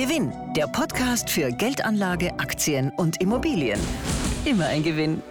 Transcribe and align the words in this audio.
Gewinn, 0.00 0.32
der 0.56 0.66
Podcast 0.66 1.28
für 1.28 1.52
Geldanlage, 1.52 2.32
Aktien 2.38 2.90
und 2.96 3.20
Immobilien. 3.20 3.78
Immer 4.46 4.64
ein 4.68 4.82
Gewinn. 4.82 5.22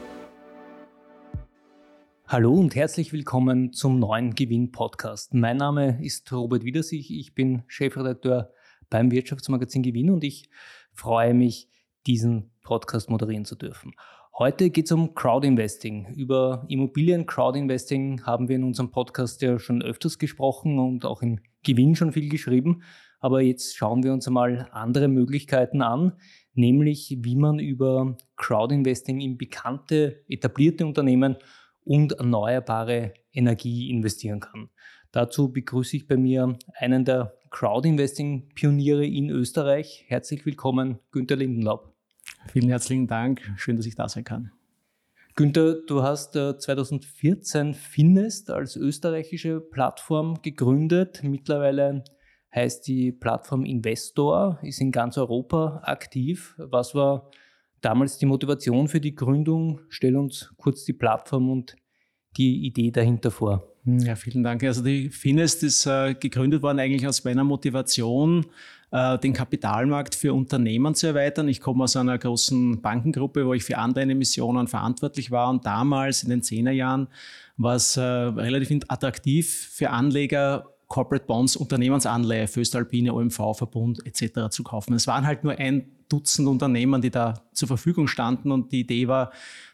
Hallo 2.28 2.54
und 2.54 2.76
herzlich 2.76 3.12
willkommen 3.12 3.74
zum 3.74 3.98
neuen 3.98 4.36
Gewinn-Podcast. 4.36 5.34
Mein 5.34 5.58
Name 5.58 5.98
ist 6.06 6.32
Robert 6.32 6.64
Wiedersich, 6.64 7.10
ich 7.10 7.34
bin 7.34 7.64
Chefredakteur 7.66 8.54
beim 8.92 9.10
Wirtschaftsmagazin 9.10 9.82
Gewinn 9.82 10.12
und 10.12 10.24
ich 10.24 10.52
freue 10.94 11.34
mich, 11.34 11.68
diesen 12.06 12.52
Podcast 12.62 13.10
moderieren 13.10 13.46
zu 13.46 13.56
dürfen. 13.56 13.96
Heute 14.38 14.70
geht 14.70 14.86
es 14.86 14.92
um 14.92 15.16
Crowdinvesting. 15.16 16.14
Über 16.14 16.68
Immobilien-Crowdinvesting 16.70 18.22
haben 18.24 18.48
wir 18.48 18.58
in 18.58 18.64
unserem 18.64 18.92
Podcast 18.92 19.42
ja 19.42 19.58
schon 19.58 19.82
öfters 19.82 20.20
gesprochen 20.20 20.78
und 20.78 21.06
auch 21.06 21.24
im 21.24 21.40
Gewinn 21.64 21.96
schon 21.96 22.14
viel 22.14 22.30
geschrieben. 22.30 22.84
Aber 23.20 23.42
jetzt 23.42 23.76
schauen 23.76 24.04
wir 24.04 24.14
uns 24.14 24.28
einmal 24.28 24.68
andere 24.72 25.08
Möglichkeiten 25.08 25.82
an, 25.82 26.14
nämlich 26.54 27.18
wie 27.22 27.36
man 27.36 27.60
über 27.60 28.18
Crowdinvesting 28.38 29.20
in 29.20 29.38
bekannte, 29.38 30.24
etablierte 30.28 30.86
Unternehmen 30.86 31.36
und 31.84 32.14
erneuerbare 32.14 33.14
Energie 33.32 33.90
investieren 33.90 34.40
kann. 34.40 34.70
Dazu 35.12 35.52
begrüße 35.52 35.98
ich 35.98 36.08
bei 36.08 36.18
mir 36.18 36.58
einen 36.76 37.04
der 37.04 37.34
Crowdinvesting-Pioniere 37.50 39.06
in 39.06 39.30
Österreich. 39.32 40.06
Herzlich 40.08 40.46
willkommen, 40.46 41.00
Günter 41.12 41.36
Lindenlaub. 41.36 41.94
Vielen 42.48 42.70
herzlichen 42.70 43.08
Dank. 43.08 43.42
Schön, 43.58 43.76
dass 43.76 43.86
ich 43.86 43.96
da 43.96 44.08
sein 44.08 44.24
kann. 44.24 44.52
Günther, 45.36 45.76
du 45.88 46.04
hast 46.04 46.34
2014 46.34 47.74
Finest 47.74 48.52
als 48.52 48.76
österreichische 48.76 49.60
Plattform 49.62 50.42
gegründet. 50.42 51.22
Mittlerweile 51.24 52.04
heißt 52.54 52.88
die 52.88 53.12
Plattform 53.12 53.66
Investor, 53.66 54.60
ist 54.62 54.82
in 54.82 54.92
ganz 54.92 55.18
Europa 55.18 55.82
aktiv. 55.84 56.56
Was 56.58 56.96
war 56.96 57.30
damals 57.82 58.18
die 58.18 58.26
Motivation 58.26 58.88
für 58.88 59.00
die 59.00 59.16
Gründung? 59.16 59.82
Stell 59.90 60.16
uns 60.16 60.52
kurz 60.58 60.86
die 60.86 60.94
Plattform 60.94 61.50
und 61.50 61.76
die 62.38 62.66
Idee 62.66 62.92
dahinter 62.92 63.32
vor. 63.32 63.64
Ja, 63.86 64.16
vielen 64.16 64.44
Dank. 64.44 64.64
Also 64.64 64.84
die 64.84 65.10
Finest 65.10 65.64
ist 65.64 65.86
äh, 65.86 66.14
gegründet 66.14 66.62
worden 66.62 66.80
eigentlich 66.80 67.08
aus 67.08 67.24
meiner 67.24 67.44
Motivation, 67.44 68.46
äh, 68.92 69.18
den 69.18 69.34
Kapitalmarkt 69.34 70.16
für 70.16 70.34
Unternehmen 70.34 70.94
zu 70.96 71.08
erweitern. 71.08 71.48
Ich 71.48 71.62
komme 71.62 71.86
aus 71.86 71.96
einer 71.96 72.18
großen 72.18 72.82
Bankengruppe, 72.82 73.46
wo 73.46 73.54
ich 73.54 73.64
für 73.64 73.78
andere 73.78 74.04
Emissionen 74.04 74.68
verantwortlich 74.68 75.32
war 75.32 75.50
und 75.50 75.66
damals 75.66 76.24
in 76.24 76.30
den 76.30 76.44
Zehnerjahren 76.44 77.08
war 77.58 77.76
es 77.76 77.98
äh, 77.98 78.02
relativ 78.02 78.82
attraktiv 78.88 79.70
für 79.72 79.90
Anleger, 79.90 80.66
Corporate 80.90 81.26
Bonds, 81.26 81.56
Unternehmensanleihe, 81.56 82.48
Föstalpine, 82.48 83.14
OMV, 83.14 83.56
Verbund 83.56 84.06
etc. 84.06 84.50
zu 84.50 84.64
kaufen. 84.64 84.94
Es 84.94 85.08
waren 85.08 85.26
halt 85.26 85.44
nur 85.44 85.58
ein 85.58 85.92
Dutzend 86.10 86.48
Unternehmen, 86.48 87.02
die 87.02 87.12
da 87.12 87.46
zur 87.54 87.68
Verfügung 87.68 88.08
standen 88.08 88.52
und 88.52 88.72
die 88.72 88.80
Idee 88.80 89.08
war, 89.08 89.32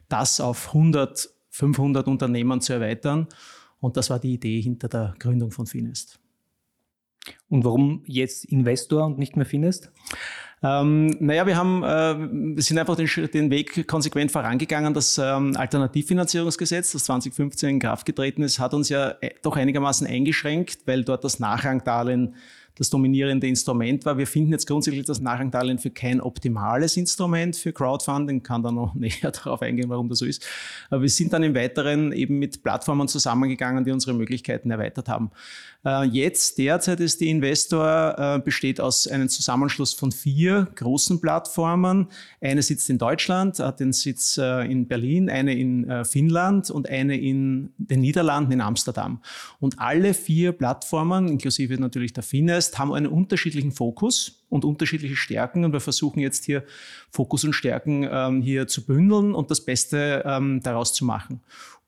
das 0.10 0.42
auf 0.42 0.68
100, 0.68 1.30
500 1.50 2.08
Unternehmen 2.08 2.60
zu 2.60 2.74
erweitern. 2.74 3.28
Und 3.80 3.96
das 3.96 4.10
war 4.10 4.20
die 4.20 4.34
Idee 4.34 4.62
hinter 4.62 4.90
der 4.90 5.16
Gründung 5.18 5.52
von 5.52 5.66
Finest. 5.66 6.20
Und 7.50 7.64
warum 7.64 8.04
jetzt 8.06 8.46
Investor 8.46 9.06
und 9.06 9.18
nicht 9.18 9.36
mehr 9.36 9.46
Finest? 9.46 9.92
Ähm, 10.64 11.08
naja, 11.20 11.46
wir 11.46 11.58
haben, 11.58 11.84
äh, 11.84 12.56
wir 12.56 12.64
sind 12.64 12.80
einfach 12.80 12.96
den, 12.96 13.08
den, 13.32 13.52
Weg 13.52 13.88
konsequent 13.88 14.32
vorangegangen. 14.32 14.94
Das 14.94 15.18
ähm, 15.18 15.56
Alternativfinanzierungsgesetz, 15.56 16.94
das 16.94 17.04
2015 17.04 17.70
in 17.70 17.80
Kraft 17.80 18.06
getreten 18.06 18.42
ist, 18.42 18.60
hat 18.60 18.74
uns 18.74 18.90
ja 18.90 19.16
äh, 19.22 19.32
doch 19.44 19.58
einigermaßen 19.58 20.08
eingeschränkt, 20.08 20.80
weil 20.88 21.04
dort 21.04 21.24
das 21.24 21.40
Nachrangdarlehen 21.40 22.36
das 22.76 22.90
dominierende 22.90 23.48
Instrument 23.48 24.06
war. 24.06 24.18
Wir 24.18 24.28
finden 24.28 24.52
jetzt 24.52 24.68
grundsätzlich 24.68 25.06
das 25.06 25.22
Nachrangdarlehen 25.22 25.80
für 25.80 25.90
kein 25.90 26.20
optimales 26.20 26.98
Instrument 26.98 27.56
für 27.56 27.72
Crowdfunding, 27.72 28.44
kann 28.44 28.64
da 28.64 28.72
noch 28.72 28.94
näher 28.96 29.32
darauf 29.32 29.62
eingehen, 29.62 29.90
warum 29.90 30.10
das 30.10 30.20
so 30.20 30.26
ist. 30.26 30.46
Aber 30.90 31.02
wir 31.02 31.10
sind 31.10 31.34
dann 31.34 31.44
im 31.44 31.56
Weiteren 31.56 32.12
eben 32.12 32.38
mit 32.40 32.64
Plattformen 32.64 33.08
zusammengegangen, 33.08 33.86
die 33.86 33.92
unsere 33.92 34.14
Möglichkeiten 34.14 34.72
erweitert 34.72 35.08
haben. 35.08 35.32
Äh, 35.86 36.06
jetzt, 36.06 36.58
derzeit 36.58 37.00
ist 37.00 37.22
die 37.22 37.30
Investor, 37.30 38.16
äh, 38.18 38.40
besteht 38.40 38.82
aus 38.82 39.08
einem 39.08 39.30
Zusammenschluss 39.30 39.94
von 39.94 40.12
vier 40.12 40.68
großen 40.76 41.22
Plattformen. 41.22 42.08
Eine 42.42 42.62
sitzt 42.62 42.90
in 42.90 42.98
Deutschland, 42.98 43.60
hat 43.60 43.80
den 43.80 43.94
Sitz 43.94 44.38
äh, 44.38 44.66
in 44.70 44.88
Berlin, 44.88 45.30
eine 45.30 45.54
in 45.54 46.06
Finnland 46.06 46.72
und 46.72 46.90
eine 46.90 47.18
in 47.18 47.70
den 47.78 48.02
Niederlanden, 48.02 48.52
in 48.52 48.62
Amsterdam. 48.62 49.22
Und 49.60 49.80
alle 49.80 50.14
vier 50.14 50.52
Plattformen, 50.52 51.28
inklusive 51.28 51.76
natürlich 51.80 52.14
der 52.14 52.24
Finest, 52.66 52.80
haben 52.80 52.94
einen 52.94 53.08
unterschiedlichen 53.08 53.72
Fokus 53.72 54.46
und 54.50 54.66
unterschiedliche 54.66 55.16
Stärken. 55.16 55.66
Und 55.66 55.74
wir 55.74 55.80
versuchen 55.80 56.20
jetzt 56.20 56.46
hier 56.46 56.64
Fokus 57.12 57.44
und 57.44 57.54
Stärken 57.54 58.08
ähm, 58.10 58.42
hier 58.42 58.68
zu 58.68 58.86
bündeln 58.86 59.34
und 59.34 59.52
das 59.52 59.64
Beste 59.64 60.24
ähm, 60.26 60.62
daraus 60.62 60.94
zu 60.94 61.06
machen 61.06 61.42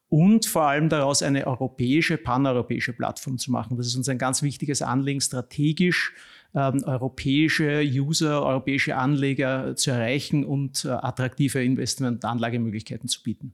und 0.10 0.46
vor 0.46 0.64
allem 0.64 0.88
daraus 0.88 1.22
eine 1.22 1.48
europäische, 1.48 2.18
paneuropäische 2.18 2.94
Plattform 2.94 3.38
zu 3.38 3.52
machen. 3.52 3.76
Das 3.76 3.88
ist 3.88 3.96
uns 3.96 4.08
ein 4.08 4.18
ganz 4.18 4.42
wichtiges 4.42 4.82
Anliegen, 4.82 5.20
strategisch 5.20 6.14
ähm, 6.56 6.82
europäische 6.86 7.82
User, 7.82 8.42
europäische 8.42 8.96
Anleger 8.96 9.76
zu 9.76 9.92
erreichen 9.92 10.46
und 10.46 10.86
äh, 10.86 10.90
attraktive 10.90 11.62
Investment- 11.62 12.24
und 12.24 12.30
Anlagemöglichkeiten 12.30 13.10
zu 13.10 13.22
bieten. 13.22 13.54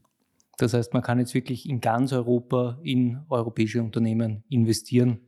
Das 0.58 0.74
heißt, 0.74 0.94
man 0.94 1.02
kann 1.02 1.18
jetzt 1.18 1.34
wirklich 1.34 1.68
in 1.68 1.80
ganz 1.80 2.12
Europa 2.12 2.78
in 2.84 3.18
europäische 3.28 3.82
Unternehmen 3.82 4.44
investieren 4.48 5.18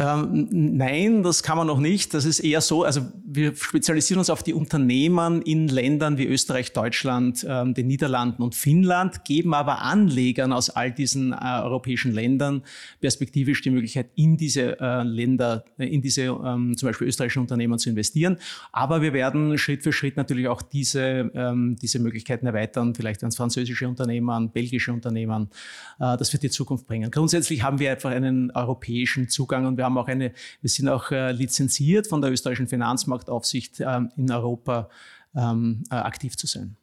ähm, 0.00 0.46
nein, 0.52 1.24
das 1.24 1.42
kann 1.42 1.58
man 1.58 1.66
noch 1.66 1.80
nicht. 1.80 2.14
Das 2.14 2.24
ist 2.24 2.38
eher 2.38 2.60
so, 2.60 2.84
also 2.84 3.00
wir 3.24 3.56
spezialisieren 3.56 4.20
uns 4.20 4.30
auf 4.30 4.44
die 4.44 4.54
Unternehmen 4.54 5.42
in 5.42 5.66
Ländern 5.66 6.18
wie 6.18 6.26
Österreich, 6.26 6.72
Deutschland, 6.72 7.44
ähm, 7.48 7.74
den 7.74 7.88
Niederlanden 7.88 8.44
und 8.44 8.54
Finnland, 8.54 9.24
geben 9.24 9.54
aber 9.54 9.82
Anlegern 9.82 10.52
aus 10.52 10.70
all 10.70 10.92
diesen 10.92 11.32
äh, 11.32 11.36
europäischen 11.62 12.12
Ländern 12.12 12.62
perspektivisch 13.00 13.60
die 13.62 13.70
Möglichkeit, 13.70 14.10
in 14.14 14.36
diese 14.36 14.78
äh, 14.78 15.02
Länder, 15.02 15.64
äh, 15.78 15.86
in 15.86 16.00
diese 16.00 16.22
ähm, 16.22 16.76
zum 16.76 16.90
Beispiel 16.90 17.08
österreichischen 17.08 17.40
Unternehmen 17.40 17.80
zu 17.80 17.90
investieren. 17.90 18.38
Aber 18.70 19.02
wir 19.02 19.12
werden 19.12 19.58
Schritt 19.58 19.82
für 19.82 19.92
Schritt 19.92 20.16
natürlich 20.16 20.46
auch 20.46 20.62
diese, 20.62 21.30
diese 21.82 21.98
Möglichkeiten 21.98 22.46
erweitern, 22.46 22.94
vielleicht 22.94 23.22
ans 23.22 23.36
französische 23.36 23.88
Unternehmen, 23.88 24.50
belgische 24.50 24.92
Unternehmen. 24.92 25.48
Das 25.98 26.32
wird 26.32 26.42
die 26.42 26.50
Zukunft 26.50 26.86
bringen. 26.86 27.10
Grundsätzlich 27.10 27.62
haben 27.62 27.78
wir 27.78 27.90
einfach 27.90 28.10
einen 28.10 28.50
europäischen 28.52 29.28
Zugang 29.28 29.66
und 29.66 29.76
wir 29.76 29.87
haben 29.88 29.98
auch 29.98 30.08
eine, 30.08 30.32
wir 30.60 30.70
sind 30.70 30.88
auch 30.88 31.10
äh, 31.10 31.32
lizenziert 31.32 32.06
von 32.06 32.20
der 32.20 32.30
österreichischen 32.30 32.68
Finanzmarktaufsicht 32.68 33.80
ähm, 33.80 34.10
in 34.16 34.30
Europa 34.30 34.88
ähm, 35.34 35.84
äh, 35.90 35.94
aktiv 35.94 36.36
zu 36.36 36.46
sein. 36.46 36.76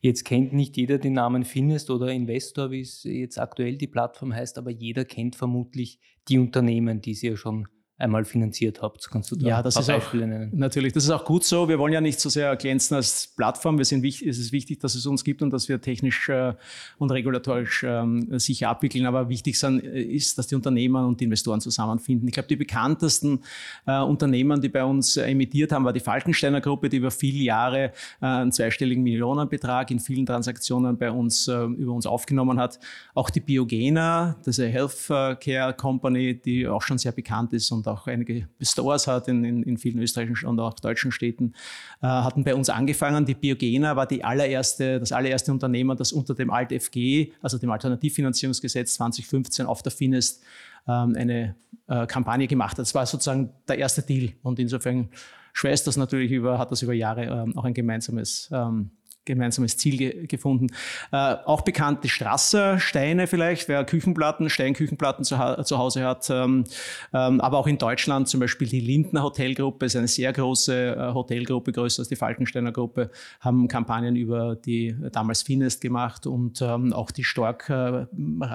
Jetzt 0.00 0.24
kennt 0.24 0.52
nicht 0.52 0.76
jeder 0.76 0.98
den 0.98 1.14
Namen 1.14 1.44
Finest 1.44 1.90
oder 1.90 2.12
Investor, 2.12 2.70
wie 2.70 2.80
es 2.80 3.04
jetzt 3.04 3.38
aktuell 3.38 3.76
die 3.76 3.86
Plattform 3.86 4.34
heißt, 4.34 4.58
aber 4.58 4.70
jeder 4.70 5.04
kennt 5.04 5.36
vermutlich 5.36 5.98
die 6.28 6.38
Unternehmen, 6.38 7.00
die 7.00 7.14
Sie 7.14 7.28
ja 7.28 7.36
schon 7.36 7.68
einmal 8.00 8.24
finanziert 8.24 8.80
habt. 8.82 9.10
Kannst 9.10 9.30
du 9.30 9.36
da 9.36 9.46
ja, 9.46 9.62
das 9.62 9.76
ein 9.76 9.84
paar 9.84 9.96
ist 9.96 10.02
Beispiele 10.04 10.24
auch, 10.24 10.28
nennen? 10.28 10.50
Natürlich, 10.54 10.92
das 10.92 11.04
ist 11.04 11.10
auch 11.10 11.24
gut 11.24 11.44
so. 11.44 11.68
Wir 11.68 11.78
wollen 11.78 11.92
ja 11.92 12.00
nicht 12.00 12.18
so 12.18 12.28
sehr 12.28 12.56
glänzen 12.56 12.96
als 12.96 13.28
Plattform. 13.36 13.78
Wir 13.78 13.84
sind, 13.84 14.04
es 14.04 14.20
ist 14.20 14.52
wichtig, 14.52 14.80
dass 14.80 14.94
es 14.94 15.06
uns 15.06 15.22
gibt 15.22 15.42
und 15.42 15.50
dass 15.50 15.68
wir 15.68 15.80
technisch 15.80 16.28
äh, 16.28 16.54
und 16.98 17.10
regulatorisch 17.10 17.84
ähm, 17.86 18.38
sicher 18.38 18.70
abwickeln. 18.70 19.06
Aber 19.06 19.28
wichtig 19.28 19.62
äh, 19.62 20.02
ist, 20.02 20.38
dass 20.38 20.46
die 20.46 20.54
Unternehmer 20.54 21.06
und 21.06 21.20
die 21.20 21.24
Investoren 21.24 21.60
zusammenfinden. 21.60 22.26
Ich 22.26 22.34
glaube, 22.34 22.48
die 22.48 22.56
bekanntesten 22.56 23.40
äh, 23.86 24.00
Unternehmen, 24.00 24.60
die 24.60 24.68
bei 24.68 24.84
uns 24.84 25.16
emittiert 25.16 25.72
haben, 25.72 25.84
war 25.84 25.92
die 25.92 26.00
Falkensteiner 26.00 26.60
Gruppe, 26.60 26.88
die 26.88 26.96
über 26.96 27.10
viele 27.10 27.42
Jahre 27.44 27.92
einen 28.20 28.52
zweistelligen 28.52 29.02
Millionenbetrag 29.02 29.90
in 29.90 30.00
vielen 30.00 30.26
Transaktionen 30.26 30.96
bei 30.96 31.10
uns 31.10 31.48
über 31.48 31.92
uns 31.92 32.06
aufgenommen 32.06 32.58
hat. 32.58 32.78
Auch 33.14 33.30
die 33.30 33.40
Biogena, 33.40 34.36
das 34.44 34.58
ist 34.58 34.64
eine 34.64 34.72
Healthcare 34.72 35.74
Company, 35.74 36.40
die 36.40 36.66
auch 36.68 36.82
schon 36.82 36.98
sehr 36.98 37.12
bekannt 37.12 37.52
ist 37.52 37.70
und 37.70 37.86
auch 37.90 38.06
einige 38.06 38.48
Stores 38.60 39.06
hat 39.06 39.28
in, 39.28 39.44
in, 39.44 39.62
in 39.62 39.76
vielen 39.76 39.98
österreichischen 39.98 40.48
und 40.48 40.58
auch 40.60 40.74
deutschen 40.74 41.12
Städten, 41.12 41.54
äh, 42.02 42.06
hatten 42.06 42.44
bei 42.44 42.54
uns 42.54 42.68
angefangen. 42.68 43.24
Die 43.24 43.34
Biogena 43.34 43.96
war 43.96 44.06
die 44.06 44.24
allererste, 44.24 44.98
das 45.00 45.12
allererste 45.12 45.52
Unternehmen, 45.52 45.96
das 45.96 46.12
unter 46.12 46.34
dem 46.34 46.50
Alt-FG, 46.50 47.32
also 47.42 47.58
dem 47.58 47.70
Alternativfinanzierungsgesetz 47.70 48.94
2015 48.94 49.66
auf 49.66 49.82
der 49.82 49.92
Finest 49.92 50.42
ähm, 50.88 51.14
eine 51.16 51.56
äh, 51.88 52.06
Kampagne 52.06 52.46
gemacht 52.46 52.72
hat. 52.72 52.80
Das 52.80 52.94
war 52.94 53.06
sozusagen 53.06 53.50
der 53.68 53.78
erste 53.78 54.02
Deal 54.02 54.32
und 54.42 54.58
insofern 54.58 55.08
schweißt 55.52 55.86
das 55.86 55.96
natürlich 55.96 56.30
über, 56.30 56.58
hat 56.58 56.70
das 56.70 56.82
über 56.82 56.94
Jahre 56.94 57.24
ähm, 57.24 57.56
auch 57.56 57.64
ein 57.64 57.74
gemeinsames 57.74 58.48
ähm, 58.52 58.90
gemeinsames 59.30 59.76
Ziel 59.76 59.96
ge 59.96 60.26
gefunden. 60.26 60.68
Äh, 61.12 61.16
auch 61.16 61.62
bekannte 61.62 62.08
Strasser, 62.08 62.78
Steine 62.78 63.26
vielleicht, 63.26 63.68
wer 63.68 63.84
Küchenplatten, 63.84 64.50
Steinküchenplatten 64.50 65.24
zu, 65.24 65.36
zu 65.64 65.78
Hause 65.78 66.04
hat. 66.04 66.28
Ähm, 66.30 66.64
ähm, 67.12 67.40
aber 67.40 67.58
auch 67.58 67.66
in 67.66 67.78
Deutschland 67.78 68.28
zum 68.28 68.40
Beispiel 68.40 68.68
die 68.68 68.80
Lindner 68.80 69.22
Hotelgruppe 69.22 69.86
ist 69.86 69.96
eine 69.96 70.08
sehr 70.08 70.32
große 70.32 70.96
äh, 70.96 71.14
Hotelgruppe, 71.14 71.72
größer 71.72 72.00
als 72.00 72.08
die 72.08 72.16
Falkensteiner 72.16 72.72
Gruppe, 72.72 73.10
haben 73.40 73.68
Kampagnen 73.68 74.16
über 74.16 74.56
die 74.56 74.94
damals 75.12 75.42
Finest 75.42 75.80
gemacht 75.80 76.26
und 76.26 76.60
ähm, 76.62 76.92
auch 76.92 77.10
die 77.10 77.24
Stork 77.24 77.68
äh, 77.70 78.06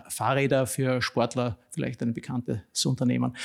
Fahrräder 0.10 0.68
für 0.68 1.01
Sportler 1.01 1.57
vielleicht 1.75 2.01
ein 2.01 2.13
bekanntes 2.13 2.86
Unternehmen. 2.86 3.36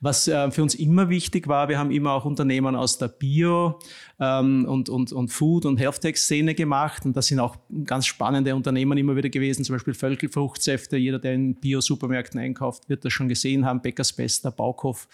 Was 0.00 0.26
äh, 0.26 0.50
für 0.50 0.62
uns 0.62 0.74
immer 0.74 1.08
wichtig 1.08 1.46
war, 1.46 1.68
wir 1.68 1.78
haben 1.78 1.90
immer 1.90 2.12
auch 2.12 2.24
Unternehmen 2.24 2.74
aus 2.74 2.96
der 2.96 3.08
Bio- 3.08 3.78
ähm, 4.18 4.64
und, 4.66 4.88
und, 4.88 5.12
und 5.12 5.28
Food- 5.28 5.66
und 5.66 5.78
Health-Tech-Szene 5.78 6.54
gemacht. 6.54 7.04
Und 7.04 7.16
das 7.16 7.26
sind 7.26 7.40
auch 7.40 7.56
ganz 7.84 8.06
spannende 8.06 8.54
Unternehmen 8.54 8.96
immer 8.96 9.14
wieder 9.14 9.28
gewesen, 9.28 9.64
zum 9.64 9.74
Beispiel 9.74 9.94
Völkel 9.94 10.28
Fruchtsäfte. 10.28 10.96
Jeder, 10.96 11.18
der 11.18 11.34
in 11.34 11.56
Bio-Supermärkten 11.56 12.40
einkauft, 12.40 12.88
wird 12.88 13.04
das 13.04 13.12
schon 13.12 13.28
gesehen 13.28 13.66
haben. 13.66 13.82
Bäckers 13.82 14.12
Bester, 14.12 14.50
Baukhof, 14.50 15.08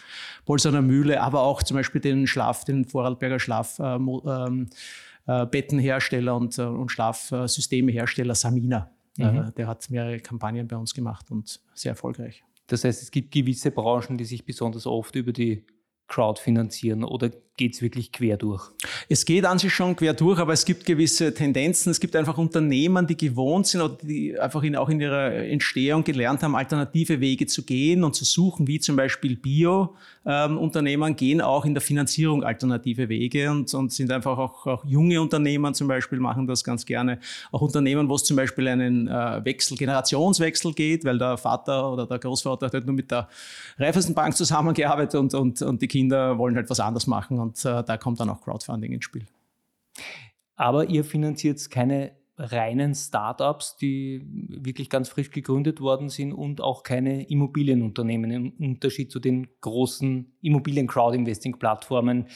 Bolsoner 0.45 0.83
Mühle, 0.83 1.21
aber 1.21 1.43
auch 1.43 1.63
zum 1.63 1.77
Beispiel 1.77 2.01
den 2.01 2.27
Schlaf, 2.27 2.65
den 2.65 2.85
Vorarlberger 2.85 3.41
Schlaf. 3.41 3.79
Äh, 3.79 3.97
ähm, 3.97 4.69
äh, 5.27 5.47
Bettenhersteller 5.47 6.37
und, 6.37 6.57
äh, 6.59 6.63
und 6.63 6.91
Schlafsystemehersteller 6.91 8.35
Samina. 8.35 8.91
Mhm. 9.17 9.25
Äh, 9.25 9.53
der 9.53 9.67
hat 9.67 9.91
mehrere 9.91 10.21
Kampagnen 10.21 10.69
bei 10.69 10.77
uns 10.77 10.95
gemacht 10.95 11.31
und 11.31 11.61
sehr 11.75 11.93
erfolgreich. 11.93 12.45
Das 12.67 12.85
heißt, 12.85 13.03
es 13.03 13.11
gibt 13.11 13.33
gewisse 13.33 13.71
Branchen, 13.71 14.19
die 14.19 14.25
sich 14.25 14.45
besonders 14.45 14.87
oft 14.87 15.15
über 15.15 15.33
die 15.33 15.67
Crowd 16.09 16.41
finanzieren 16.41 17.05
oder 17.05 17.31
geht 17.57 17.75
es 17.75 17.83
wirklich 17.83 18.13
quer 18.13 18.37
durch? 18.37 18.71
Es 19.09 19.25
geht 19.25 19.45
an 19.45 19.59
sich 19.59 19.73
schon 19.73 19.97
quer 19.97 20.15
durch, 20.15 20.39
aber 20.39 20.53
es 20.53 20.65
gibt 20.65 20.85
gewisse 20.85 21.33
Tendenzen. 21.33 21.91
Es 21.91 22.01
gibt 22.01 22.15
einfach 22.15 22.37
Unternehmen, 22.37 23.07
die 23.07 23.17
gewohnt 23.17 23.67
sind 23.67 23.81
oder 23.81 23.97
die 24.03 24.39
einfach 24.39 24.63
in, 24.63 24.77
auch 24.77 24.89
in 24.89 25.01
ihrer 25.01 25.33
Entstehung 25.33 26.05
gelernt 26.05 26.43
haben, 26.43 26.55
alternative 26.55 27.21
Wege 27.21 27.47
zu 27.47 27.63
gehen 27.65 28.05
und 28.05 28.15
zu 28.15 28.25
suchen, 28.25 28.67
wie 28.67 28.79
zum 28.79 28.97
Beispiel 28.97 29.37
Bio-Unternehmen 29.37 31.11
ähm, 31.11 31.17
gehen 31.17 31.41
auch 31.41 31.65
in 31.65 31.75
der 31.75 31.81
Finanzierung 31.81 32.45
alternative 32.45 33.09
Wege 33.09 33.51
und, 33.51 33.73
und 33.73 33.93
sind 33.93 34.13
einfach 34.13 34.37
auch, 34.37 34.67
auch, 34.67 34.85
junge 34.85 35.21
Unternehmen 35.21 35.73
zum 35.75 35.89
Beispiel 35.89 36.21
machen 36.21 36.47
das 36.47 36.63
ganz 36.63 36.85
gerne. 36.85 37.19
Auch 37.53 37.63
Unternehmen, 37.63 38.09
wo 38.09 38.17
es 38.17 38.25
zum 38.25 38.37
Beispiel 38.37 38.69
einen 38.69 39.09
äh, 39.09 39.45
Wechsel, 39.45 39.77
Generationswechsel 39.77 40.75
geht, 40.75 41.05
weil 41.05 41.19
der 41.19 41.39
Vater 41.39 41.93
oder 41.93 42.07
der 42.07 42.19
Großvater 42.19 42.67
hat 42.67 42.75
halt 42.75 42.87
nur 42.87 42.95
mit 42.95 43.11
der 43.11 43.29
Raiffeisenbank 43.79 44.37
zusammengearbeitet 44.37 45.19
und, 45.19 45.35
und, 45.35 45.63
und 45.63 45.81
die 45.81 45.89
Kinder 45.89 46.37
wollen 46.39 46.57
halt 46.57 46.69
was 46.69 46.81
anderes 46.81 47.07
machen 47.07 47.46
und 47.47 47.65
äh, 47.65 47.85
da 47.85 47.97
kommt 47.97 48.21
dann 48.21 48.31
auch 48.31 48.41
Crowdfunding 48.41 48.93
ins 48.93 49.05
Spiel. 49.05 49.27
Aber 50.57 50.89
ihr 50.89 51.05
finanziert 51.05 51.71
keine 51.71 52.13
reinen 52.39 52.95
Startups, 52.95 53.77
die 53.77 54.23
wirklich 54.27 54.91
ganz 54.91 55.09
frisch 55.09 55.31
gegründet 55.31 55.81
worden 55.81 56.09
sind 56.09 56.33
und 56.33 56.61
auch 56.61 56.83
keine 56.83 57.29
Immobilienunternehmen 57.29 58.31
im 58.31 58.53
Unterschied 58.59 59.11
zu 59.11 59.21
den 59.21 59.49
großen 59.61 60.37
Immobilien-Crowd-Investing-Plattformen, 60.43 62.27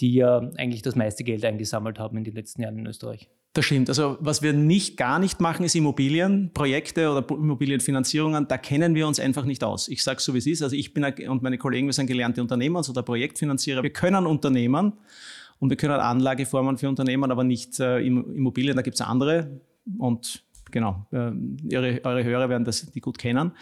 die 0.00 0.14
ja 0.14 0.38
eigentlich 0.56 0.82
das 0.82 0.96
meiste 0.96 1.22
Geld 1.22 1.44
eingesammelt 1.44 1.98
haben 1.98 2.16
in 2.16 2.24
den 2.24 2.34
letzten 2.34 2.62
Jahren 2.62 2.78
in 2.78 2.86
Österreich. 2.86 3.30
Das 3.56 3.64
stimmt. 3.64 3.88
Also 3.88 4.18
was 4.20 4.42
wir 4.42 4.52
nicht 4.52 4.98
gar 4.98 5.18
nicht 5.18 5.40
machen, 5.40 5.64
ist 5.64 5.74
Immobilienprojekte 5.74 7.10
oder 7.10 7.26
Immobilienfinanzierungen. 7.26 8.46
Da 8.48 8.58
kennen 8.58 8.94
wir 8.94 9.06
uns 9.06 9.18
einfach 9.18 9.46
nicht 9.46 9.64
aus. 9.64 9.88
Ich 9.88 10.02
sage 10.02 10.20
so, 10.20 10.34
wie 10.34 10.38
es 10.38 10.46
ist. 10.46 10.62
Also 10.62 10.76
ich 10.76 10.92
bin 10.92 11.06
und 11.26 11.42
meine 11.42 11.56
Kollegen, 11.56 11.86
wir 11.86 11.94
sind 11.94 12.06
gelernte 12.06 12.42
Unternehmer, 12.42 12.80
also 12.80 12.92
der 12.92 13.00
Projektfinanzierer. 13.00 13.82
Wir 13.82 13.94
können 13.94 14.26
Unternehmen 14.26 14.92
und 15.58 15.70
wir 15.70 15.78
können 15.78 15.94
Anlageformen 15.94 16.76
für 16.76 16.90
Unternehmen, 16.90 17.30
aber 17.30 17.44
nicht 17.44 17.80
äh, 17.80 18.00
Immobilien. 18.00 18.76
Da 18.76 18.82
gibt 18.82 18.96
es 18.96 19.00
andere. 19.00 19.58
Und 19.96 20.44
genau, 20.70 21.06
äh, 21.12 21.30
ihre, 21.68 22.04
eure 22.04 22.24
Hörer 22.24 22.48
werden 22.48 22.64
das, 22.64 22.90
die 22.90 23.00
gut 23.00 23.18
kennen. 23.18 23.52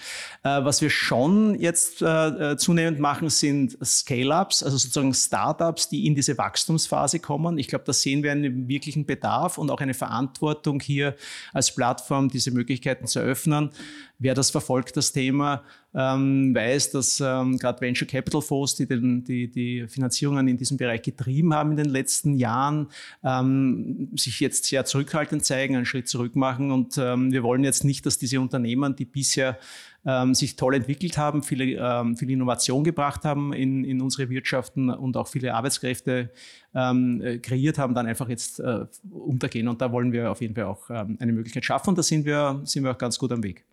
Äh, 0.43 0.65
was 0.65 0.81
wir 0.81 0.91
schon 0.91 1.59
jetzt 1.59 2.03
äh, 2.03 2.53
äh 2.53 2.57
zunehmend 2.57 3.01
machen, 3.01 3.29
sind 3.31 3.77
Scale-Ups, 3.85 4.63
also 4.63 4.77
sozusagen 4.77 5.15
Startups, 5.15 5.89
die 5.89 6.07
in 6.07 6.15
diese 6.15 6.37
Wachstumsphase 6.39 7.21
kommen. 7.21 7.59
Ich 7.59 7.69
glaube, 7.69 7.85
da 7.85 7.93
sehen 7.93 8.23
wir 8.23 8.33
einen 8.33 8.69
wirklichen 8.69 9.07
Bedarf 9.07 9.59
und 9.59 9.71
auch 9.71 9.81
eine 9.81 9.95
Verantwortung 9.95 10.81
hier 10.81 11.17
als 11.53 11.75
Plattform, 11.75 12.29
diese 12.29 12.51
Möglichkeiten 12.51 13.07
zu 13.07 13.19
eröffnen. 13.19 13.71
Wer 14.19 14.35
das 14.35 14.51
verfolgt, 14.51 14.97
das 14.97 15.13
Thema, 15.13 15.63
ähm, 15.95 16.55
weiß, 16.55 16.91
dass 16.91 17.21
ähm, 17.21 17.59
gerade 17.59 17.81
Venture 17.81 18.09
Capital 18.09 18.43
Fonds, 18.43 18.75
die, 18.75 18.87
den, 18.87 19.25
die 19.25 19.49
die 19.49 19.87
Finanzierungen 19.87 20.49
in 20.49 20.57
diesem 20.57 20.77
Bereich 20.77 21.03
getrieben 21.03 21.55
haben 21.55 21.73
in 21.73 21.77
den 21.77 21.91
letzten 21.91 22.35
Jahren, 22.35 22.89
ähm, 23.23 24.09
sich 24.17 24.41
jetzt 24.41 24.65
sehr 24.65 24.85
zurückhaltend 24.85 25.45
zeigen, 25.45 25.77
einen 25.77 25.87
Schritt 25.87 26.09
zurück 26.09 26.35
machen. 26.37 26.71
Und 26.73 26.99
ähm, 26.99 27.33
wir 27.33 27.43
wollen 27.43 27.65
jetzt 27.65 27.85
nicht, 27.85 28.05
dass 28.07 28.19
diese 28.19 28.41
Unternehmen, 28.41 28.97
die 28.97 29.05
bisher 29.05 29.59
ähm, 30.07 30.35
sich 30.35 30.57
toll 30.57 30.75
entwickelt 30.75 31.17
haben, 31.17 31.43
viele, 31.43 31.65
ähm, 31.65 32.17
viel 32.17 32.31
Innovation 32.31 32.85
gebracht 32.85 33.25
haben 33.25 33.53
in, 33.53 33.85
in 33.85 34.03
unsere 34.03 34.29
Wirtschaften 34.29 34.91
und 34.91 35.17
auch 35.17 35.29
viele 35.29 35.55
Arbeitskräfte 35.55 36.31
ähm, 36.75 37.23
äh, 37.23 37.39
kreiert 37.39 37.79
haben, 37.79 37.95
dann 37.95 38.07
einfach 38.07 38.29
jetzt 38.29 38.61
äh, 38.61 38.87
untergehen. 39.11 39.69
Und 39.69 39.81
da 39.81 39.93
wollen 39.93 40.13
wir 40.13 40.31
auf 40.31 40.41
jeden 40.41 40.55
Fall 40.55 40.65
auch 40.65 40.91
ähm, 40.91 41.17
eine 41.21 41.33
Möglichkeit 41.33 41.65
schaffen. 41.65 41.91
Und 41.91 41.99
da 41.99 42.03
sind 42.03 42.25
wir, 42.25 42.61
sind 42.65 42.85
wir 42.85 42.91
auch 42.91 42.99
ganz 42.99 43.19
gut 43.19 43.33
am 43.33 43.43
Weg. 43.43 43.65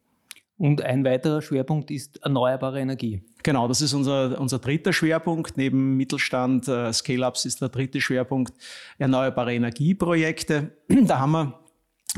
Und 0.57 0.81
ein 0.83 1.03
weiterer 1.03 1.42
Schwerpunkt 1.42 1.89
ist 1.89 2.24
erneuerbare 2.24 2.80
Energie. 2.80 3.24
Genau, 3.44 3.68
das 3.68 3.81
ist 3.81 3.94
unser, 3.94 4.39
unser 4.39 4.59
dritter 4.59 4.94
Schwerpunkt. 4.94 5.57
Neben 5.57 5.98
Mittelstand, 5.98 6.68
äh, 6.68 6.94
Scale-Ups 6.94 7.45
ist 7.45 7.62
der 7.62 7.69
dritte 7.69 8.00
Schwerpunkt 8.00 8.53
erneuerbare 9.00 9.53
Energieprojekte. 9.53 10.71
Da 11.07 11.19
haben 11.19 11.31
wir 11.31 11.59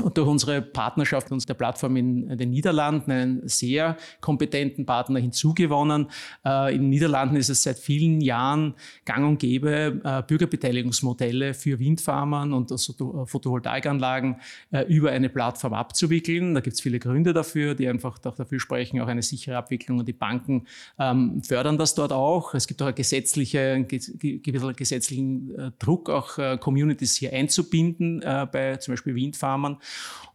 und 0.02 0.18
durch 0.18 0.26
unsere 0.26 0.60
Partnerschaft 0.60 1.30
mit 1.30 1.48
der 1.48 1.54
Plattform 1.54 1.96
in 1.96 2.36
den 2.36 2.50
Niederlanden 2.50 3.12
einen 3.12 3.48
sehr 3.48 3.96
kompetenten 4.20 4.86
Partner 4.86 5.20
hinzugewonnen. 5.20 6.08
Äh, 6.44 6.74
in 6.74 6.82
den 6.82 6.90
Niederlanden 6.90 7.36
ist 7.36 7.48
es 7.48 7.62
seit 7.62 7.78
vielen 7.78 8.20
Jahren 8.20 8.74
gang 9.04 9.24
und 9.24 9.38
gäbe, 9.38 10.00
äh, 10.02 10.22
Bürgerbeteiligungsmodelle 10.26 11.54
für 11.54 11.78
Windfarmen 11.78 12.52
und 12.52 12.70
Photovoltaikanlagen 12.70 14.36
äh, 14.72 14.82
über 14.82 15.12
eine 15.12 15.28
Plattform 15.28 15.74
abzuwickeln. 15.74 16.54
Da 16.54 16.60
gibt 16.60 16.74
es 16.74 16.80
viele 16.80 16.98
Gründe 16.98 17.32
dafür, 17.32 17.74
die 17.76 17.86
einfach 17.88 18.18
dafür 18.18 18.58
sprechen, 18.58 19.00
auch 19.00 19.08
eine 19.08 19.22
sichere 19.22 19.56
Abwicklung 19.56 20.00
und 20.00 20.08
die 20.08 20.12
Banken 20.12 20.66
ähm, 20.98 21.40
fördern 21.42 21.78
das 21.78 21.94
dort 21.94 22.12
auch. 22.12 22.54
Es 22.54 22.66
gibt 22.66 22.82
auch 22.82 22.86
einen 22.86 22.96
gesetzliche, 22.96 23.84
gewisser 23.84 24.72
gesetzlichen 24.72 25.72
Druck, 25.78 26.10
auch 26.10 26.38
Communities 26.58 27.16
hier 27.16 27.32
einzubinden 27.32 28.20
bei 28.20 28.76
zum 28.76 28.92
Beispiel 28.92 29.14
Windfarmen. 29.14 29.76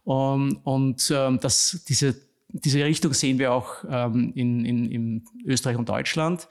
Ähm, 0.06 0.60
und 0.64 1.12
ähm, 1.14 1.38
das, 1.40 1.84
diese, 1.88 2.16
diese 2.48 2.84
Richtung 2.84 3.12
sehen 3.12 3.38
wir 3.38 3.52
auch 3.52 3.84
ähm, 3.88 4.32
in, 4.34 4.64
in, 4.64 4.90
in 4.90 5.24
Österreich 5.44 5.76
und 5.76 5.88
Deutschland. 5.88 6.48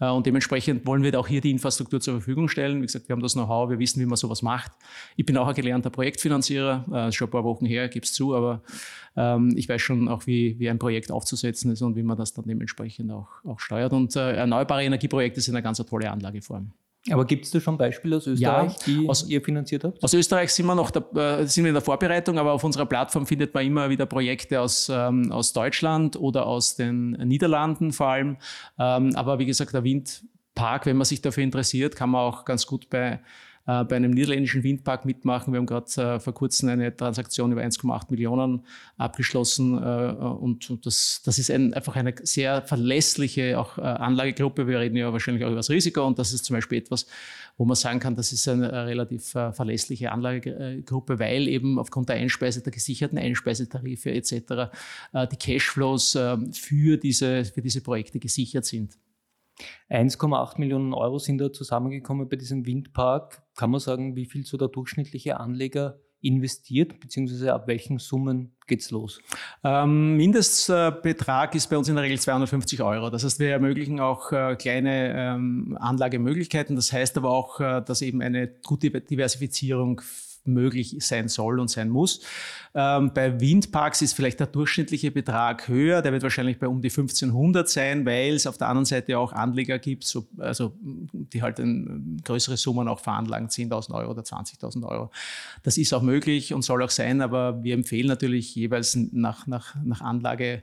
Äh, 0.00 0.08
und 0.08 0.26
dementsprechend 0.26 0.86
wollen 0.86 1.02
wir 1.02 1.18
auch 1.18 1.28
hier 1.28 1.40
die 1.40 1.50
Infrastruktur 1.50 2.00
zur 2.00 2.14
Verfügung 2.14 2.48
stellen. 2.48 2.78
Wie 2.82 2.86
gesagt, 2.86 3.08
wir 3.08 3.14
haben 3.14 3.22
das 3.22 3.34
Know-how, 3.34 3.70
wir 3.70 3.78
wissen, 3.78 4.00
wie 4.00 4.06
man 4.06 4.16
sowas 4.16 4.42
macht. 4.42 4.72
Ich 5.16 5.26
bin 5.26 5.36
auch 5.36 5.46
ein 5.46 5.54
gelernter 5.54 5.90
Projektfinanzierer, 5.90 7.08
äh, 7.08 7.12
schon 7.12 7.28
ein 7.28 7.30
paar 7.30 7.44
Wochen 7.44 7.66
her, 7.66 7.88
gib's 7.88 8.12
zu, 8.12 8.34
aber 8.34 8.62
ähm, 9.16 9.54
ich 9.56 9.68
weiß 9.68 9.80
schon 9.80 10.08
auch, 10.08 10.26
wie, 10.26 10.58
wie 10.58 10.68
ein 10.70 10.78
Projekt 10.78 11.12
aufzusetzen 11.12 11.70
ist 11.70 11.82
und 11.82 11.96
wie 11.96 12.02
man 12.02 12.16
das 12.16 12.32
dann 12.32 12.46
dementsprechend 12.46 13.12
auch, 13.12 13.28
auch 13.44 13.60
steuert. 13.60 13.92
Und 13.92 14.16
äh, 14.16 14.32
erneuerbare 14.32 14.84
Energieprojekte 14.84 15.40
sind 15.40 15.54
eine 15.54 15.62
ganz 15.62 15.78
tolle 15.78 16.10
Anlageform. 16.10 16.72
Aber 17.10 17.24
gibt 17.24 17.46
es 17.46 17.50
da 17.50 17.60
schon 17.60 17.78
Beispiele 17.78 18.16
aus 18.16 18.26
Österreich, 18.26 18.72
ja, 18.72 18.84
die 18.86 19.08
aus, 19.08 19.26
ihr 19.26 19.40
finanziert 19.40 19.84
habt? 19.84 20.02
Aus 20.02 20.12
Österreich 20.12 20.52
sind 20.52 20.66
wir 20.66 20.74
noch 20.74 20.90
da, 20.90 21.00
äh, 21.40 21.46
sind 21.46 21.64
wir 21.64 21.70
in 21.70 21.74
der 21.74 21.82
Vorbereitung, 21.82 22.38
aber 22.38 22.52
auf 22.52 22.62
unserer 22.62 22.84
Plattform 22.84 23.26
findet 23.26 23.54
man 23.54 23.64
immer 23.64 23.88
wieder 23.88 24.04
Projekte 24.04 24.60
aus, 24.60 24.90
ähm, 24.92 25.32
aus 25.32 25.54
Deutschland 25.54 26.16
oder 26.16 26.46
aus 26.46 26.76
den 26.76 27.12
Niederlanden 27.12 27.92
vor 27.92 28.08
allem. 28.08 28.36
Ähm, 28.78 29.16
aber 29.16 29.38
wie 29.38 29.46
gesagt, 29.46 29.72
der 29.72 29.82
Windpark, 29.82 30.84
wenn 30.84 30.98
man 30.98 31.06
sich 31.06 31.22
dafür 31.22 31.42
interessiert, 31.42 31.96
kann 31.96 32.10
man 32.10 32.20
auch 32.20 32.44
ganz 32.44 32.66
gut 32.66 32.90
bei 32.90 33.20
äh, 33.66 33.84
bei 33.84 33.96
einem 33.96 34.12
niederländischen 34.12 34.62
Windpark 34.62 35.04
mitmachen. 35.04 35.52
Wir 35.52 35.58
haben 35.58 35.66
gerade 35.66 36.16
äh, 36.16 36.18
vor 36.18 36.32
kurzem 36.32 36.70
eine 36.70 36.96
Transaktion 36.96 37.52
über 37.52 37.60
1,8 37.60 38.06
Millionen 38.08 38.64
abgeschlossen 38.96 39.76
äh, 39.76 40.12
und 40.12 40.86
das, 40.86 41.20
das 41.24 41.38
ist 41.38 41.50
ein, 41.50 41.74
einfach 41.74 41.94
eine 41.94 42.14
sehr 42.22 42.62
verlässliche 42.62 43.58
auch 43.58 43.76
Anlagegruppe. 43.76 44.66
Wir 44.66 44.80
reden 44.80 44.96
ja 44.96 45.12
wahrscheinlich 45.12 45.44
auch 45.44 45.48
über 45.48 45.56
das 45.56 45.68
Risiko 45.68 46.06
und 46.06 46.18
das 46.18 46.32
ist 46.32 46.46
zum 46.46 46.56
Beispiel 46.56 46.78
etwas, 46.78 47.06
wo 47.58 47.66
man 47.66 47.76
sagen 47.76 48.00
kann, 48.00 48.16
das 48.16 48.32
ist 48.32 48.48
eine 48.48 48.86
relativ 48.86 49.24
verlässliche 49.52 50.12
Anlagegruppe, 50.12 51.18
weil 51.18 51.46
eben 51.46 51.78
aufgrund 51.78 52.08
der 52.08 52.16
Einspeise, 52.16 52.62
der 52.62 52.72
gesicherten 52.72 53.18
Einspeisetarife 53.18 54.10
etc. 54.10 54.72
die 55.30 55.36
Cashflows 55.36 56.18
für 56.52 56.96
diese, 56.96 57.44
für 57.44 57.60
diese 57.60 57.82
Projekte 57.82 58.18
gesichert 58.18 58.64
sind. 58.64 58.96
1,8 59.90 60.58
Millionen 60.58 60.94
Euro 60.94 61.18
sind 61.18 61.38
da 61.38 61.52
zusammengekommen 61.52 62.28
bei 62.28 62.36
diesem 62.36 62.64
Windpark. 62.66 63.42
Kann 63.60 63.72
man 63.72 63.80
sagen, 63.80 64.16
wie 64.16 64.24
viel 64.24 64.46
so 64.46 64.56
der 64.56 64.68
durchschnittliche 64.68 65.38
Anleger 65.38 65.98
investiert, 66.22 66.98
beziehungsweise 66.98 67.52
ab 67.52 67.68
welchen 67.68 67.98
Summen 67.98 68.56
geht 68.66 68.80
es 68.80 68.90
los? 68.90 69.20
Ähm, 69.62 70.16
Mindestbetrag 70.16 71.54
ist 71.54 71.68
bei 71.68 71.76
uns 71.76 71.86
in 71.86 71.94
der 71.94 72.04
Regel 72.04 72.18
250 72.18 72.80
Euro. 72.80 73.10
Das 73.10 73.22
heißt, 73.22 73.38
wir 73.38 73.50
ermöglichen 73.50 74.00
auch 74.00 74.32
äh, 74.32 74.56
kleine 74.56 75.12
ähm, 75.14 75.76
Anlagemöglichkeiten. 75.78 76.74
Das 76.74 76.90
heißt 76.90 77.18
aber 77.18 77.32
auch, 77.32 77.60
äh, 77.60 77.82
dass 77.82 78.00
eben 78.00 78.22
eine 78.22 78.48
gute 78.48 78.90
Diversifizierung 78.98 80.00
möglich 80.44 80.96
sein 81.00 81.28
soll 81.28 81.60
und 81.60 81.68
sein 81.68 81.88
muss. 81.88 82.20
Ähm, 82.74 83.12
bei 83.14 83.40
Windparks 83.40 84.02
ist 84.02 84.12
vielleicht 84.12 84.38
der 84.38 84.46
durchschnittliche 84.46 85.10
Betrag 85.10 85.66
höher, 85.68 86.02
der 86.02 86.12
wird 86.12 86.22
wahrscheinlich 86.22 86.58
bei 86.58 86.68
um 86.68 86.80
die 86.80 86.88
1500 86.88 87.68
sein, 87.68 88.06
weil 88.06 88.34
es 88.34 88.46
auf 88.46 88.58
der 88.58 88.68
anderen 88.68 88.84
Seite 88.84 89.18
auch 89.18 89.32
Anleger 89.32 89.78
gibt, 89.78 90.04
so, 90.04 90.28
also 90.38 90.74
die 90.82 91.42
halt 91.42 91.58
ein, 91.58 92.20
größere 92.24 92.56
Summen 92.56 92.86
auch 92.88 93.00
veranlagen, 93.00 93.48
10.000 93.48 93.92
Euro 93.94 94.12
oder 94.12 94.22
20.000 94.22 94.86
Euro. 94.86 95.10
Das 95.62 95.78
ist 95.78 95.92
auch 95.92 96.02
möglich 96.02 96.54
und 96.54 96.62
soll 96.62 96.82
auch 96.82 96.90
sein, 96.90 97.20
aber 97.22 97.62
wir 97.64 97.74
empfehlen 97.74 98.06
natürlich 98.06 98.54
jeweils 98.54 98.94
nach, 98.94 99.46
nach, 99.46 99.74
nach 99.82 100.00
Anlage 100.00 100.62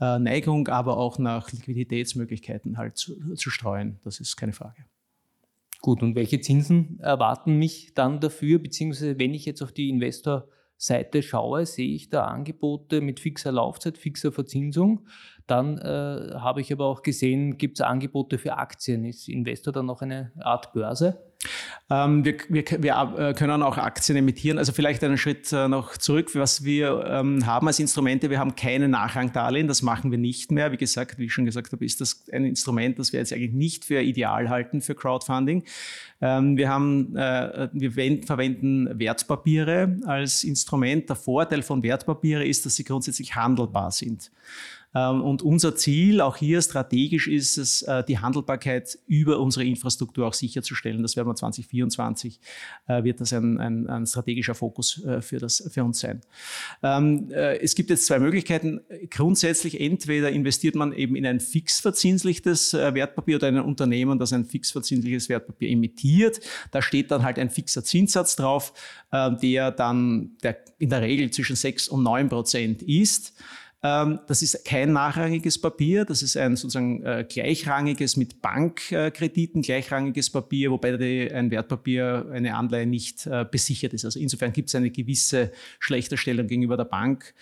äh, 0.00 0.18
Neigung, 0.18 0.68
aber 0.68 0.96
auch 0.96 1.18
nach 1.18 1.50
Liquiditätsmöglichkeiten 1.52 2.78
halt 2.78 2.96
zu, 2.96 3.34
zu 3.34 3.50
streuen. 3.50 3.98
Das 4.04 4.20
ist 4.20 4.36
keine 4.36 4.52
Frage. 4.52 4.84
Gut, 5.82 6.02
und 6.02 6.14
welche 6.14 6.40
Zinsen 6.40 6.98
erwarten 7.00 7.56
mich 7.56 7.94
dann 7.94 8.20
dafür, 8.20 8.58
beziehungsweise 8.58 9.18
wenn 9.18 9.32
ich 9.32 9.46
jetzt 9.46 9.62
auf 9.62 9.72
die 9.72 9.88
Investorseite 9.88 11.22
schaue, 11.22 11.64
sehe 11.64 11.94
ich 11.94 12.10
da 12.10 12.24
Angebote 12.24 13.00
mit 13.00 13.18
fixer 13.18 13.50
Laufzeit, 13.50 13.96
fixer 13.96 14.30
Verzinsung. 14.30 15.06
Dann 15.46 15.78
äh, 15.78 16.34
habe 16.34 16.60
ich 16.60 16.70
aber 16.70 16.84
auch 16.84 17.02
gesehen, 17.02 17.56
gibt 17.56 17.78
es 17.78 17.86
Angebote 17.86 18.36
für 18.36 18.58
Aktien. 18.58 19.04
Ist 19.04 19.28
Investor 19.28 19.72
dann 19.72 19.86
noch 19.86 20.02
eine 20.02 20.32
Art 20.38 20.74
Börse? 20.74 21.29
Ähm, 21.88 22.24
wir, 22.24 22.36
wir, 22.48 22.64
wir, 22.78 23.14
äh, 23.18 23.34
können 23.34 23.62
auch 23.62 23.76
Aktien 23.76 24.16
emittieren. 24.16 24.58
Also 24.58 24.72
vielleicht 24.72 25.02
einen 25.02 25.18
Schritt 25.18 25.52
äh, 25.52 25.66
noch 25.66 25.96
zurück, 25.96 26.30
was 26.34 26.64
wir 26.64 27.04
ähm, 27.06 27.46
haben 27.46 27.66
als 27.66 27.80
Instrumente. 27.80 28.30
Wir 28.30 28.38
haben 28.38 28.54
keine 28.54 28.88
Nachrangdarlehen, 28.88 29.66
das 29.66 29.82
machen 29.82 30.10
wir 30.10 30.18
nicht 30.18 30.52
mehr. 30.52 30.70
Wie 30.70 30.76
gesagt, 30.76 31.18
wie 31.18 31.24
ich 31.24 31.32
schon 31.32 31.46
gesagt 31.46 31.72
habe, 31.72 31.84
ist 31.84 32.00
das 32.00 32.24
ein 32.32 32.44
Instrument, 32.44 32.98
das 32.98 33.12
wir 33.12 33.18
jetzt 33.18 33.32
eigentlich 33.32 33.52
nicht 33.52 33.84
für 33.84 34.00
ideal 34.00 34.48
halten 34.48 34.82
für 34.82 34.94
Crowdfunding. 34.94 35.64
Ähm, 36.20 36.56
wir, 36.56 36.68
haben, 36.68 37.16
äh, 37.16 37.68
wir 37.72 37.92
verwenden 38.24 38.98
Wertpapiere 38.98 39.96
als 40.04 40.44
Instrument. 40.44 41.08
Der 41.08 41.16
Vorteil 41.16 41.62
von 41.62 41.82
Wertpapiere 41.82 42.44
ist, 42.44 42.66
dass 42.66 42.76
sie 42.76 42.84
grundsätzlich 42.84 43.34
handelbar 43.34 43.90
sind. 43.90 44.30
Ähm, 44.94 45.22
und 45.22 45.42
unser 45.42 45.76
Ziel 45.76 46.20
auch 46.20 46.36
hier 46.36 46.60
strategisch 46.62 47.28
ist 47.28 47.58
es, 47.58 47.82
äh, 47.82 48.02
die 48.04 48.18
Handelbarkeit 48.18 48.98
über 49.06 49.38
unsere 49.38 49.64
Infrastruktur 49.64 50.26
auch 50.26 50.34
sicherzustellen. 50.34 51.02
Das 51.02 51.16
werden 51.16 51.28
wir 51.28 51.34
2024, 51.34 52.40
äh, 52.88 53.04
wird 53.04 53.20
das 53.20 53.32
ein, 53.32 53.58
ein, 53.58 53.88
ein 53.88 54.06
strategischer 54.06 54.54
Fokus 54.54 55.02
äh, 55.04 55.22
für, 55.22 55.38
das, 55.38 55.68
für 55.72 55.84
uns 55.84 56.00
sein. 56.00 56.20
Ähm, 56.82 57.30
es 57.30 57.74
gibt 57.74 57.90
jetzt 57.90 58.06
zwei 58.06 58.18
Möglichkeiten. 58.18 58.80
Grundsätzlich 59.10 59.80
entweder 59.80 60.30
investiert 60.30 60.74
man 60.74 60.92
eben 60.92 61.16
in 61.16 61.26
ein 61.26 61.40
fixverzinsliches 61.40 62.72
Wertpapier 62.72 63.36
oder 63.36 63.48
ein 63.48 63.60
Unternehmen, 63.60 64.18
das 64.18 64.32
ein 64.32 64.44
fixverzinsliches 64.44 65.28
Wertpapier 65.28 65.70
emittiert. 65.70 66.40
Da 66.70 66.82
steht 66.82 67.10
dann 67.10 67.22
halt 67.22 67.38
ein 67.38 67.50
fixer 67.50 67.84
Zinssatz 67.84 68.36
drauf, 68.36 68.72
der 69.12 69.70
dann 69.70 70.36
der 70.42 70.58
in 70.78 70.90
der 70.90 71.02
Regel 71.02 71.30
zwischen 71.30 71.56
6 71.56 71.88
und 71.88 72.02
9 72.02 72.28
Prozent 72.28 72.82
ist. 72.82 73.34
Ähm, 73.82 74.20
das 74.26 74.42
ist 74.42 74.64
kein 74.64 74.92
nachrangiges 74.92 75.58
Papier, 75.58 76.04
das 76.04 76.22
ist 76.22 76.36
ein 76.36 76.56
sozusagen 76.56 77.02
äh, 77.02 77.24
gleichrangiges 77.26 78.16
mit 78.16 78.42
Bankkrediten, 78.42 79.62
gleichrangiges 79.62 80.28
Papier, 80.30 80.70
wobei 80.70 81.30
ein 81.32 81.50
Wertpapier, 81.50 82.26
eine 82.30 82.56
Anleihe 82.56 82.86
nicht 82.86 83.26
äh, 83.26 83.46
besichert 83.50 83.94
ist. 83.94 84.04
Also 84.04 84.18
insofern 84.20 84.52
gibt 84.52 84.68
es 84.68 84.74
eine 84.74 84.90
gewisse 84.90 85.52
Schlechterstellung 85.78 86.46
gegenüber 86.46 86.76
der 86.76 86.84
Bank. 86.84 87.34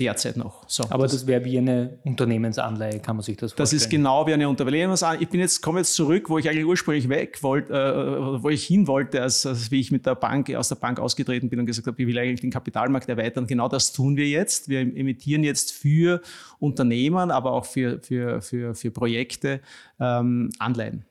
Derzeit 0.00 0.38
noch. 0.38 0.64
So, 0.66 0.84
Aber 0.88 1.02
das, 1.02 1.12
das 1.12 1.26
wäre 1.26 1.44
wie 1.44 1.58
eine 1.58 1.98
Unternehmensanleihe, 2.04 3.00
kann 3.00 3.16
man 3.16 3.22
sich 3.22 3.36
das 3.36 3.52
vorstellen? 3.52 3.64
Das 3.64 3.72
ist 3.74 3.90
genau 3.90 4.26
wie 4.26 4.32
eine 4.32 4.48
Unternehmensanleihe. 4.48 5.22
Ich 5.22 5.28
bin 5.28 5.40
jetzt, 5.40 5.60
komme 5.60 5.80
jetzt 5.80 5.94
zurück, 5.94 6.30
wo 6.30 6.38
ich 6.38 6.48
eigentlich 6.48 6.64
ursprünglich 6.64 7.10
weg 7.10 7.42
wollte, 7.42 7.74
äh, 7.74 8.42
wo 8.42 8.48
ich 8.48 8.64
hin 8.64 8.86
wollte, 8.86 9.20
als, 9.20 9.44
als, 9.44 9.70
wie 9.70 9.78
ich 9.78 9.92
mit 9.92 10.06
der 10.06 10.14
Bank, 10.14 10.50
aus 10.54 10.70
der 10.70 10.76
Bank 10.76 10.98
ausgetreten 10.98 11.50
bin 11.50 11.60
und 11.60 11.66
gesagt 11.66 11.86
habe, 11.86 12.00
ich 12.00 12.08
will 12.08 12.18
eigentlich 12.18 12.40
den 12.40 12.50
Kapitalmarkt 12.50 13.10
erweitern. 13.10 13.46
Genau 13.46 13.68
das 13.68 13.92
tun 13.92 14.16
wir 14.16 14.26
jetzt. 14.26 14.70
Wir 14.70 14.80
emittieren 14.80 15.44
jetzt 15.44 15.72
für 15.72 16.22
Unternehmen, 16.58 17.30
aber 17.30 17.52
auch 17.52 17.66
für, 17.66 18.00
für, 18.00 18.40
für, 18.40 18.74
für 18.74 18.90
Projekte 18.90 19.60
ähm, 20.00 20.50
Anleihen. 20.58 21.04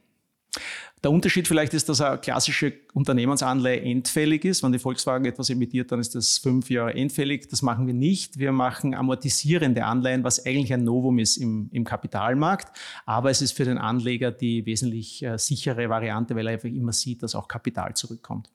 Der 1.01 1.11
Unterschied 1.11 1.47
vielleicht 1.47 1.73
ist, 1.73 1.87
dass 1.87 2.01
eine 2.01 2.17
klassische 2.17 2.73
Unternehmensanleihe 2.93 3.81
endfällig 3.81 4.43
ist. 4.43 4.63
Wenn 4.63 4.73
die 4.73 4.79
Volkswagen 4.79 5.23
etwas 5.25 5.49
emittiert, 5.49 5.91
dann 5.93 5.99
ist 6.01 6.13
das 6.13 6.37
fünf 6.37 6.69
Jahre 6.69 6.93
endfällig. 6.93 7.47
Das 7.47 7.61
machen 7.61 7.87
wir 7.87 7.93
nicht. 7.93 8.37
Wir 8.37 8.51
machen 8.51 8.93
amortisierende 8.93 9.85
Anleihen, 9.85 10.25
was 10.25 10.45
eigentlich 10.45 10.73
ein 10.73 10.83
Novum 10.83 11.19
ist 11.19 11.37
im, 11.37 11.69
im 11.71 11.85
Kapitalmarkt. 11.85 12.77
Aber 13.05 13.29
es 13.29 13.41
ist 13.41 13.53
für 13.53 13.63
den 13.63 13.77
Anleger 13.77 14.31
die 14.31 14.65
wesentlich 14.65 15.23
äh, 15.23 15.37
sichere 15.37 15.87
Variante, 15.87 16.35
weil 16.35 16.47
er 16.47 16.53
einfach 16.53 16.67
immer 16.67 16.91
sieht, 16.91 17.23
dass 17.23 17.33
auch 17.33 17.47
Kapital 17.47 17.93
zurückkommt. 17.93 18.49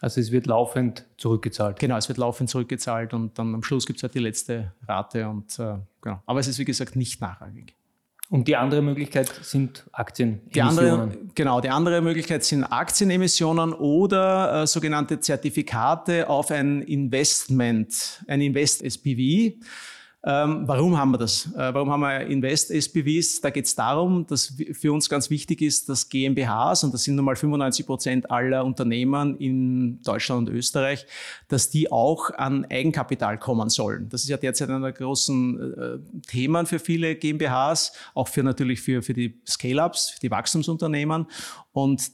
Also 0.00 0.20
es 0.20 0.32
wird 0.32 0.46
laufend 0.46 1.06
zurückgezahlt. 1.16 1.78
Genau, 1.78 1.96
es 1.96 2.08
wird 2.08 2.18
laufend 2.18 2.50
zurückgezahlt 2.50 3.14
und 3.14 3.38
dann 3.38 3.54
am 3.54 3.62
Schluss 3.62 3.86
gibt 3.86 3.98
es 3.98 4.02
halt 4.02 4.14
die 4.14 4.18
letzte 4.18 4.72
Rate. 4.88 5.28
Und, 5.28 5.56
äh, 5.60 5.76
genau. 6.00 6.20
Aber 6.26 6.40
es 6.40 6.48
ist 6.48 6.58
wie 6.58 6.64
gesagt 6.64 6.96
nicht 6.96 7.20
nachrangig. 7.20 7.76
Und 8.32 8.48
die 8.48 8.56
andere 8.56 8.80
Möglichkeit 8.80 9.30
sind 9.42 9.84
Aktienemissionen. 9.92 10.52
Die 10.54 10.62
andere, 10.62 11.18
genau, 11.34 11.60
die 11.60 11.68
andere 11.68 12.00
Möglichkeit 12.00 12.42
sind 12.42 12.64
Aktienemissionen 12.64 13.74
oder 13.74 14.62
äh, 14.62 14.66
sogenannte 14.66 15.20
Zertifikate 15.20 16.30
auf 16.30 16.50
ein 16.50 16.80
Investment, 16.80 18.24
ein 18.26 18.40
Invest-SPV. 18.40 19.52
Ähm, 20.24 20.68
warum 20.68 20.96
haben 20.96 21.10
wir 21.10 21.18
das? 21.18 21.46
Äh, 21.56 21.74
warum 21.74 21.90
haben 21.90 22.00
wir 22.00 22.20
Invest-SPVs? 22.20 23.40
Da 23.40 23.50
geht 23.50 23.64
es 23.64 23.74
darum, 23.74 24.24
dass 24.26 24.54
für 24.72 24.92
uns 24.92 25.08
ganz 25.08 25.30
wichtig 25.30 25.62
ist, 25.62 25.88
dass 25.88 26.08
GmbHs, 26.08 26.84
und 26.84 26.94
das 26.94 27.02
sind 27.02 27.16
nun 27.16 27.24
mal 27.24 27.34
95 27.34 27.86
Prozent 27.86 28.30
aller 28.30 28.64
Unternehmen 28.64 29.36
in 29.38 30.00
Deutschland 30.02 30.48
und 30.48 30.54
Österreich, 30.54 31.06
dass 31.48 31.70
die 31.70 31.90
auch 31.90 32.30
an 32.30 32.64
Eigenkapital 32.70 33.36
kommen 33.36 33.68
sollen. 33.68 34.08
Das 34.10 34.22
ist 34.22 34.28
ja 34.28 34.36
derzeit 34.36 34.68
einer 34.68 34.80
der 34.80 34.92
großen 34.92 35.74
äh, 35.76 35.98
Themen 36.28 36.66
für 36.66 36.78
viele 36.78 37.16
GmbHs, 37.16 37.92
auch 38.14 38.28
für 38.28 38.44
natürlich 38.44 38.80
für, 38.80 39.02
für 39.02 39.14
die 39.14 39.40
Scale-Ups, 39.44 40.20
die 40.22 40.30
Wachstumsunternehmen. 40.30 41.26
Und 41.72 42.12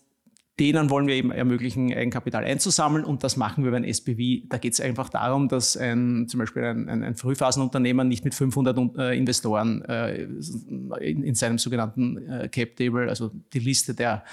denen 0.61 0.91
wollen 0.91 1.07
wir 1.07 1.15
eben 1.15 1.31
ermöglichen, 1.31 1.93
Eigenkapital 1.93 2.45
einzusammeln 2.45 3.05
und 3.05 3.23
das 3.23 3.37
machen 3.37 3.65
wir 3.65 3.71
beim 3.71 3.85
SPV. 3.85 4.47
Da 4.49 4.59
geht 4.59 4.73
es 4.73 4.81
einfach 4.81 5.09
darum, 5.09 5.49
dass 5.49 5.77
ein, 5.77 6.27
zum 6.29 6.41
Beispiel 6.41 6.65
ein, 6.65 6.89
ein, 6.89 7.03
ein 7.03 7.15
Frühphasenunternehmen 7.15 8.09
nicht 8.09 8.25
mit 8.25 8.35
500 8.35 8.99
äh, 8.99 9.17
Investoren 9.17 9.85
äh, 9.85 10.23
in, 11.01 11.23
in, 11.23 11.35
seinem 11.35 11.59
sogenannten 11.59 12.29
äh, 12.29 12.49
Cap 12.49 12.77
Table, 12.77 13.09
also 13.09 13.31
die 13.53 13.61
Liste 13.61 13.95
der 13.95 14.25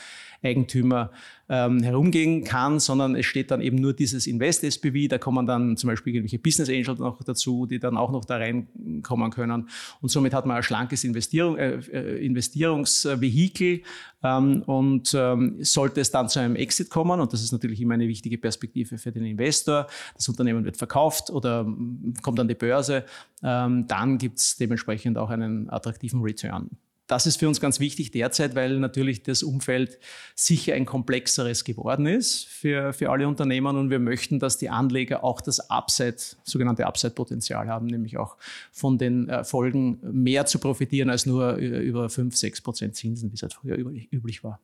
Eigentümer 0.44 1.12
ähm, 1.48 1.84
herumgehen 1.84 2.44
kann, 2.44 2.80
sondern 2.80 3.16
es 3.16 3.26
steht 3.26 3.52
dann 3.52 3.62
eben 3.62 3.78
nur 3.78 3.94
dieses 3.94 4.28
Invest-SPV. 4.28 5.08
Da 5.10 5.18
kommen 5.18 5.46
dann 5.46 5.78
zum 5.78 5.90
Beispiel 5.90 6.16
irgendwelche 6.16 6.40
Business 6.40 6.70
Angels 6.70 7.00
noch 7.00 7.22
dazu, 7.24 7.66
die 7.66 7.80
dann 7.80 7.98
auch 7.98 8.12
noch 8.12 8.26
da 8.26 8.38
reinkommen 8.38 9.32
können. 9.32 9.70
Und 10.02 10.10
somit 10.10 10.34
hat 10.34 10.46
man 10.46 10.58
ein 10.58 10.64
schlankes 10.64 11.04
Investierung, 11.04 11.58
äh, 11.58 11.80
äh, 11.92 12.26
Investierungsvehikel. 12.26 13.82
Ähm, 14.24 14.64
und 14.64 15.14
ähm, 15.14 15.58
sollte 15.60 16.02
es 16.02 16.10
dann 16.10 16.30
zu 16.30 16.40
einem 16.40 16.56
Exit 16.56 16.90
kommen, 16.90 17.20
und 17.20 17.32
das 17.32 17.44
ist 17.44 17.52
natürlich 17.52 17.80
immer 17.80 17.94
eine 17.94 18.08
wichtige 18.08 18.38
Perspektive 18.38 18.98
für 18.98 19.12
den 19.12 19.26
Investor, 19.26 19.88
das 20.16 20.28
Unternehmen 20.28 20.66
wird 20.66 20.78
verkauft 20.78 21.30
oder 21.30 21.64
mm, 21.64 22.16
kommt 22.24 22.40
an 22.40 22.48
die 22.48 22.56
Börse, 22.56 23.06
ähm, 23.44 23.86
dann 23.88 24.18
gibt 24.18 24.40
es 24.40 24.58
dementsprechend 24.58 25.18
auch 25.20 25.30
einen 25.30 25.70
attraktiven 25.70 26.22
Return 26.22 26.72
das 27.08 27.28
ist 27.28 27.38
für 27.38 27.48
uns 27.48 27.62
ganz 27.62 27.80
wichtig 27.80 28.12
derzeit, 28.12 28.56
weil 28.56 28.80
natürlich 28.80 29.22
das 29.22 29.44
Umfeld 29.44 30.00
sicher 30.34 30.74
ein 30.74 30.86
komplexeres 30.86 31.64
geworden 31.64 32.08
ist 32.08 32.46
für, 32.46 32.94
für 32.94 33.12
alle 33.12 33.28
Unternehmen 33.28 33.78
und 33.78 33.90
wir 33.90 34.00
möchten, 34.00 34.40
dass 34.40 34.58
die 34.58 34.70
Anleger 34.70 35.24
auch 35.24 35.42
das 35.42 35.70
Upside, 35.70 36.18
sogenannte 36.44 36.88
Upside-Potenzial 36.88 37.68
haben, 37.68 37.86
nämlich 37.86 38.18
auch 38.18 38.38
von 38.72 38.98
den 38.98 39.30
Erfolgen 39.30 40.00
mehr 40.02 40.46
zu 40.46 40.60
profitieren 40.60 41.10
als 41.10 41.26
nur 41.26 41.56
über 41.56 42.10
5, 42.10 42.36
6 42.36 42.62
Prozent 42.62 42.96
Zinsen, 42.96 43.32
wie 43.32 43.36
es 43.36 43.42
halt 43.44 43.54
früher 43.54 43.78
üblich 43.78 44.44
war. 44.44 44.60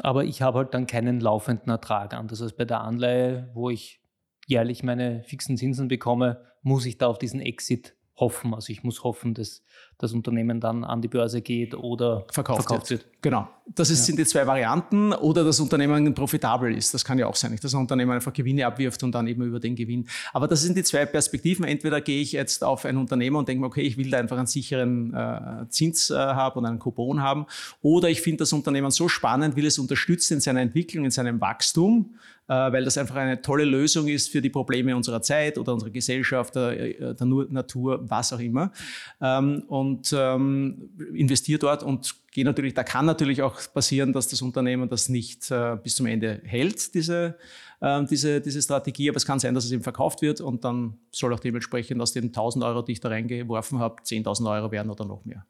Aber 0.00 0.24
ich 0.24 0.42
habe 0.42 0.58
halt 0.58 0.74
dann 0.74 0.86
keinen 0.86 1.20
laufenden 1.20 1.70
Ertrag 1.70 2.12
an. 2.12 2.28
Das 2.28 2.42
heißt, 2.42 2.56
bei 2.56 2.66
der 2.66 2.82
Anleihe, 2.82 3.50
wo 3.54 3.70
ich 3.70 4.00
jährlich 4.46 4.82
meine 4.82 5.22
fixen 5.24 5.56
Zinsen 5.56 5.88
bekomme, 5.88 6.42
muss 6.62 6.84
ich 6.84 6.98
da 6.98 7.06
auf 7.06 7.18
diesen 7.18 7.40
Exit 7.40 7.96
hoffen. 8.16 8.54
Also 8.54 8.72
ich 8.72 8.82
muss 8.82 9.04
hoffen, 9.04 9.34
dass 9.34 9.62
das 9.98 10.12
Unternehmen 10.12 10.60
dann 10.60 10.84
an 10.84 11.00
die 11.00 11.08
Börse 11.08 11.40
geht 11.40 11.74
oder 11.74 12.26
verkauft, 12.30 12.64
verkauft 12.64 12.90
wird. 12.90 13.04
wird. 13.04 13.22
Genau. 13.22 13.48
Das 13.74 13.90
ist, 13.90 14.00
ja. 14.00 14.04
sind 14.04 14.18
die 14.18 14.24
zwei 14.26 14.46
Varianten. 14.46 15.12
Oder 15.12 15.42
das 15.42 15.58
Unternehmen 15.58 16.14
profitabel 16.14 16.76
ist. 16.76 16.92
Das 16.92 17.04
kann 17.04 17.18
ja 17.18 17.26
auch 17.26 17.34
sein. 17.34 17.50
Nicht, 17.50 17.64
dass 17.64 17.74
ein 17.74 17.80
Unternehmen 17.80 18.12
einfach 18.12 18.32
Gewinne 18.32 18.66
abwirft 18.66 19.02
und 19.02 19.12
dann 19.12 19.26
eben 19.26 19.42
über 19.42 19.58
den 19.58 19.74
Gewinn. 19.74 20.06
Aber 20.32 20.46
das 20.48 20.62
sind 20.62 20.76
die 20.76 20.82
zwei 20.82 21.06
Perspektiven. 21.06 21.64
Entweder 21.64 22.00
gehe 22.00 22.20
ich 22.20 22.32
jetzt 22.32 22.62
auf 22.62 22.84
ein 22.84 22.96
Unternehmen 22.98 23.36
und 23.36 23.48
denke 23.48 23.62
mir, 23.62 23.66
okay, 23.66 23.80
ich 23.80 23.96
will 23.96 24.10
da 24.10 24.18
einfach 24.18 24.36
einen 24.36 24.46
sicheren 24.46 25.14
äh, 25.14 25.68
Zins 25.70 26.10
äh, 26.10 26.14
haben 26.14 26.58
und 26.58 26.66
einen 26.66 26.78
Coupon 26.78 27.22
haben. 27.22 27.46
Oder 27.80 28.10
ich 28.10 28.20
finde 28.20 28.38
das 28.38 28.52
Unternehmen 28.52 28.90
so 28.90 29.08
spannend, 29.08 29.56
will 29.56 29.66
es 29.66 29.78
unterstützen 29.78 30.34
in 30.34 30.40
seiner 30.40 30.60
Entwicklung, 30.60 31.06
in 31.06 31.10
seinem 31.10 31.40
Wachstum 31.40 32.14
äh, 32.48 32.72
weil 32.72 32.84
das 32.84 32.96
einfach 32.98 33.16
eine 33.16 33.42
tolle 33.42 33.64
Lösung 33.64 34.08
ist 34.08 34.30
für 34.30 34.40
die 34.40 34.50
Probleme 34.50 34.94
unserer 34.94 35.22
Zeit 35.22 35.58
oder 35.58 35.72
unserer 35.72 35.90
Gesellschaft, 35.90 36.54
der, 36.54 37.14
der 37.14 37.26
Natur, 37.26 38.00
was 38.08 38.32
auch 38.32 38.38
immer. 38.38 38.72
Ähm, 39.20 39.64
und 39.68 39.85
ähm, 40.12 40.90
investiere 41.14 41.58
dort 41.58 41.82
und 41.82 42.14
gehe 42.32 42.44
natürlich, 42.44 42.74
da 42.74 42.84
kann 42.84 43.06
natürlich 43.06 43.42
auch 43.42 43.60
passieren, 43.72 44.12
dass 44.12 44.28
das 44.28 44.42
Unternehmen 44.42 44.88
das 44.88 45.08
nicht 45.08 45.50
äh, 45.50 45.76
bis 45.82 45.96
zum 45.96 46.06
Ende 46.06 46.40
hält, 46.44 46.94
diese, 46.94 47.36
äh, 47.80 48.04
diese, 48.04 48.40
diese 48.40 48.60
Strategie. 48.62 49.08
Aber 49.08 49.16
es 49.16 49.26
kann 49.26 49.38
sein, 49.38 49.54
dass 49.54 49.64
es 49.64 49.72
eben 49.72 49.82
verkauft 49.82 50.22
wird 50.22 50.40
und 50.40 50.64
dann 50.64 50.98
soll 51.10 51.32
auch 51.34 51.40
dementsprechend 51.40 52.00
aus 52.00 52.12
den 52.12 52.26
1000 52.26 52.64
Euro, 52.64 52.82
die 52.82 52.92
ich 52.92 53.00
da 53.00 53.08
reingeworfen 53.08 53.78
habe, 53.78 54.02
10.000 54.02 54.50
Euro 54.50 54.70
werden 54.70 54.90
oder 54.90 55.04
noch 55.04 55.24
mehr. 55.24 55.46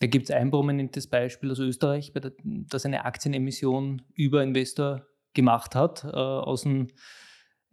Da 0.00 0.06
gibt 0.06 0.30
es 0.30 0.34
ein 0.34 0.50
prominentes 0.50 1.06
Beispiel 1.06 1.50
aus 1.50 1.58
Österreich, 1.58 2.12
das 2.44 2.86
eine 2.86 3.04
Aktienemission 3.04 4.02
über 4.14 4.42
Investor 4.42 5.06
gemacht 5.34 5.74
hat, 5.74 6.04
äh, 6.04 6.08
aus 6.08 6.62
dem 6.62 6.88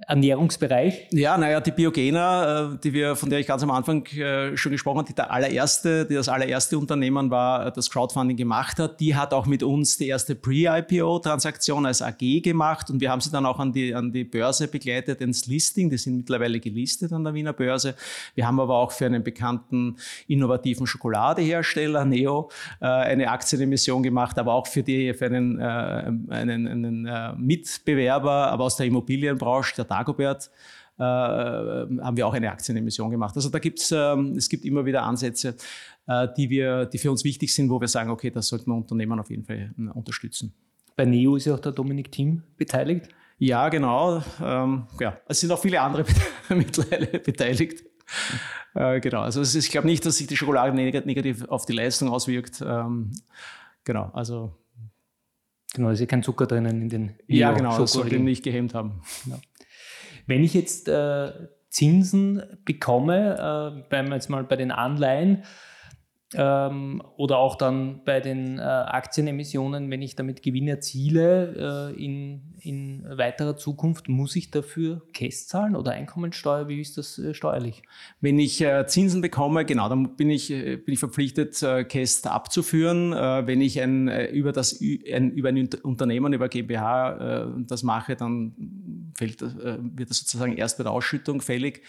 Ernährungsbereich? 0.05 1.07
Ja, 1.11 1.39
naja, 1.39 1.59
die 1.59 1.71
Biogena, 1.71 2.73
äh, 2.73 2.77
die 2.83 2.93
wir, 2.93 3.15
von 3.15 3.31
der 3.31 3.39
ich 3.39 3.47
ganz 3.47 3.63
am 3.63 3.71
Anfang 3.71 4.05
äh, 4.05 4.55
schon 4.55 4.71
gesprochen 4.71 4.99
habe, 4.99 5.07
die 5.07 5.15
der 5.15 5.31
allererste, 5.31 6.05
die 6.05 6.13
das 6.13 6.29
allererste 6.29 6.77
Unternehmen 6.77 7.31
war, 7.31 7.65
äh, 7.65 7.71
das 7.71 7.89
Crowdfunding 7.89 8.37
gemacht 8.37 8.77
hat, 8.77 8.99
die 8.99 9.15
hat 9.15 9.33
auch 9.33 9.47
mit 9.47 9.63
uns 9.63 9.97
die 9.97 10.07
erste 10.07 10.35
Pre-IPO-Transaktion 10.35 11.87
als 11.87 12.03
AG 12.03 12.43
gemacht 12.43 12.91
und 12.91 13.01
wir 13.01 13.09
haben 13.09 13.21
sie 13.21 13.31
dann 13.31 13.47
auch 13.47 13.57
an 13.57 13.73
die, 13.73 13.95
an 13.95 14.11
die 14.11 14.23
Börse 14.23 14.67
begleitet, 14.67 15.19
ins 15.19 15.47
Listing. 15.47 15.89
Die 15.89 15.97
sind 15.97 16.15
mittlerweile 16.17 16.59
gelistet 16.59 17.11
an 17.11 17.23
der 17.23 17.33
Wiener 17.33 17.53
Börse. 17.53 17.95
Wir 18.35 18.45
haben 18.45 18.59
aber 18.59 18.75
auch 18.75 18.91
für 18.91 19.07
einen 19.07 19.23
bekannten 19.23 19.97
innovativen 20.27 20.85
Schokoladehersteller, 20.85 22.05
Neo, 22.05 22.51
eine 22.79 23.29
Aktienemission 23.31 24.03
gemacht, 24.03 24.37
aber 24.37 24.53
auch 24.53 24.67
für, 24.67 24.83
die, 24.83 25.13
für 25.13 25.25
einen, 25.25 25.59
einen, 25.59 26.67
einen 26.67 27.43
Mitbewerber, 27.43 28.51
aber 28.51 28.65
aus 28.65 28.77
der 28.77 28.85
Immobilienbranche, 28.85 29.86
Dagobert, 29.87 30.51
äh, 30.99 31.03
haben 31.03 32.17
wir 32.17 32.27
auch 32.27 32.33
eine 32.33 32.51
Aktienemission 32.51 33.11
gemacht. 33.11 33.35
Also 33.35 33.49
da 33.49 33.59
gibt 33.59 33.79
es, 33.79 33.91
ähm, 33.91 34.33
es 34.37 34.49
gibt 34.49 34.65
immer 34.65 34.85
wieder 34.85 35.03
Ansätze, 35.03 35.55
äh, 36.07 36.27
die, 36.35 36.49
wir, 36.49 36.85
die 36.85 36.97
für 36.97 37.11
uns 37.11 37.23
wichtig 37.23 37.53
sind, 37.53 37.69
wo 37.69 37.79
wir 37.79 37.87
sagen, 37.87 38.09
okay, 38.09 38.31
das 38.31 38.47
sollten 38.47 38.71
wir 38.71 38.75
Unternehmen 38.75 39.19
auf 39.19 39.29
jeden 39.29 39.43
Fall 39.43 39.73
äh, 39.77 39.97
unterstützen. 39.97 40.53
Bei 40.95 41.05
Neo 41.05 41.35
ist 41.35 41.45
ja 41.45 41.53
auch 41.53 41.59
der 41.59 41.71
Dominik 41.71 42.11
Thiem 42.11 42.43
beteiligt. 42.57 43.09
Ja, 43.37 43.69
genau. 43.69 44.23
Ähm, 44.41 44.87
ja. 44.99 45.17
Es 45.27 45.39
sind 45.39 45.51
auch 45.51 45.59
viele 45.59 45.79
andere 45.79 46.05
mittlerweile 46.49 47.19
beteiligt. 47.19 47.83
Äh, 48.73 48.99
genau. 48.99 49.21
Also 49.21 49.41
ist, 49.41 49.53
ich 49.53 49.69
glaube 49.69 49.85
nicht, 49.85 50.03
dass 50.05 50.17
sich 50.17 50.25
die 50.25 50.37
Schokolade 50.37 50.75
negativ 50.75 51.47
auf 51.47 51.67
die 51.67 51.73
Leistung 51.73 52.09
auswirkt. 52.09 52.63
Ähm, 52.65 53.11
genau. 53.83 54.09
Also 54.13 54.55
Genau, 55.73 55.89
ist 55.89 55.99
ja 55.99 56.05
kein 56.07 56.23
Zucker 56.23 56.47
drinnen 56.47 56.81
in 56.81 56.89
den 56.89 57.13
Ja, 57.27 57.51
genau, 57.51 57.77
das 57.77 57.91
sollte 57.91 58.17
nicht 58.17 58.43
gehemmt 58.43 58.73
haben. 58.73 59.01
Genau. 59.25 59.39
Wenn 60.27 60.43
ich 60.43 60.53
jetzt 60.53 60.87
äh, 60.87 61.31
Zinsen 61.69 62.43
bekomme, 62.65 63.81
äh, 63.83 63.89
beim 63.89 64.11
jetzt 64.11 64.29
mal 64.29 64.43
bei 64.43 64.55
den 64.55 64.71
Anleihen, 64.71 65.43
ähm, 66.33 67.01
oder 67.15 67.37
auch 67.37 67.55
dann 67.55 68.03
bei 68.03 68.19
den 68.19 68.59
äh, 68.59 68.61
Aktienemissionen, 68.61 69.89
wenn 69.89 70.01
ich 70.01 70.17
damit 70.17 70.43
Gewinn 70.43 70.67
erziele 70.67 71.93
äh, 71.95 72.03
in, 72.03 72.53
in 72.59 73.05
weiterer 73.09 73.55
Zukunft, 73.55 74.09
muss 74.09 74.35
ich 74.35 74.51
dafür 74.51 75.03
KESS 75.13 75.47
zahlen 75.47 75.75
oder 75.77 75.91
Einkommensteuer? 75.91 76.67
Wie 76.67 76.81
ist 76.81 76.97
das 76.97 77.17
äh, 77.17 77.33
steuerlich? 77.33 77.81
Wenn 78.19 78.39
ich 78.39 78.59
äh, 78.59 78.85
Zinsen 78.87 79.21
bekomme, 79.21 79.63
genau, 79.63 79.87
dann 79.87 80.17
bin 80.17 80.29
ich, 80.29 80.49
bin 80.49 80.83
ich 80.87 80.99
verpflichtet, 80.99 81.65
KESS 81.87 82.25
abzuführen. 82.25 83.11
wenn 83.11 83.61
ich 83.61 83.79
ein, 83.81 84.09
über, 84.29 84.51
das, 84.51 84.81
ein, 84.81 85.31
über 85.31 85.49
ein 85.49 85.69
Unternehmen, 85.83 86.33
über 86.33 86.49
GmbH 86.49 87.53
das 87.67 87.83
mache, 87.83 88.15
dann 88.15 89.06
fällt, 89.17 89.41
wird 89.41 90.09
das 90.09 90.19
sozusagen 90.19 90.55
erst 90.55 90.77
bei 90.77 90.83
der 90.83 90.93
Ausschüttung 90.93 91.41
fällig. 91.41 91.83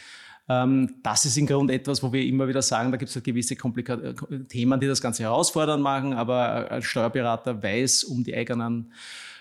Ähm, 0.48 0.94
das 1.02 1.24
ist 1.26 1.36
im 1.36 1.46
Grunde 1.46 1.74
etwas, 1.74 2.02
wo 2.02 2.12
wir 2.12 2.24
immer 2.24 2.48
wieder 2.48 2.62
sagen, 2.62 2.90
da 2.90 2.96
gibt 2.96 3.10
es 3.10 3.14
halt 3.14 3.24
gewisse 3.24 3.54
Komplika 3.54 3.94
äh, 3.94 4.14
Themen, 4.48 4.80
die 4.80 4.86
das 4.86 5.02
Ganze 5.02 5.24
herausfordernd 5.24 5.82
machen, 5.82 6.14
aber 6.14 6.70
ein 6.70 6.82
Steuerberater 6.82 7.62
weiß 7.62 8.04
um 8.04 8.24
die 8.24 8.34
eigenen 8.34 8.92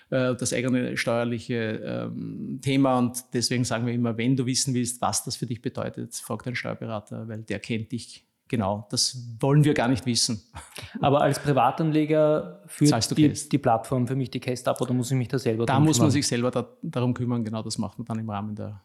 äh, 0.10 0.36
das 0.36 0.53
eigene 0.53 0.98
steuerliche 0.98 1.56
ähm, 1.56 2.60
Thema 2.62 2.98
und 2.98 3.24
deswegen 3.34 3.63
sagen 3.63 3.86
wir 3.86 3.94
immer, 3.94 4.17
wenn 4.17 4.36
du 4.36 4.46
wissen 4.46 4.74
willst, 4.74 5.01
was 5.01 5.24
das 5.24 5.38
für 5.38 5.46
dich 5.46 5.62
bedeutet, 5.62 6.15
frag 6.15 6.44
deinen 6.44 6.56
Steuerberater, 6.56 7.27
weil 7.27 7.44
der 7.44 7.60
kennt 7.60 7.91
dich 7.94 8.26
genau. 8.48 8.88
Das 8.89 9.18
wollen 9.39 9.63
wir 9.63 9.74
gar 9.74 9.88
nicht 9.88 10.06
wissen. 10.06 10.42
Aber 11.01 11.22
als 11.22 11.39
Privatanleger 11.39 12.63
führt 12.68 13.18
die, 13.18 13.34
die, 13.34 13.58
Plattform 13.58 14.08
für 14.08 14.16
mich 14.16 14.30
die 14.30 14.39
Cast 14.39 14.68
ab 14.68 14.82
oder 14.82 14.94
muss 14.94 15.12
ich 15.12 15.18
mich 15.18 15.27
da 15.27 15.39
selber 15.39 15.66
Da 15.66 15.80
muss 15.80 16.00
man 16.00 16.12
sich 16.12 16.27
selber 16.27 16.51
da, 16.51 16.68
darum 16.82 17.13
kümmern, 17.13 17.44
genau 17.44 17.63
das 17.63 17.77
macht 17.77 17.98
man 17.98 18.06
dann 18.06 18.20
im 18.20 18.30
Rahmen 18.30 18.56
der, 18.56 18.82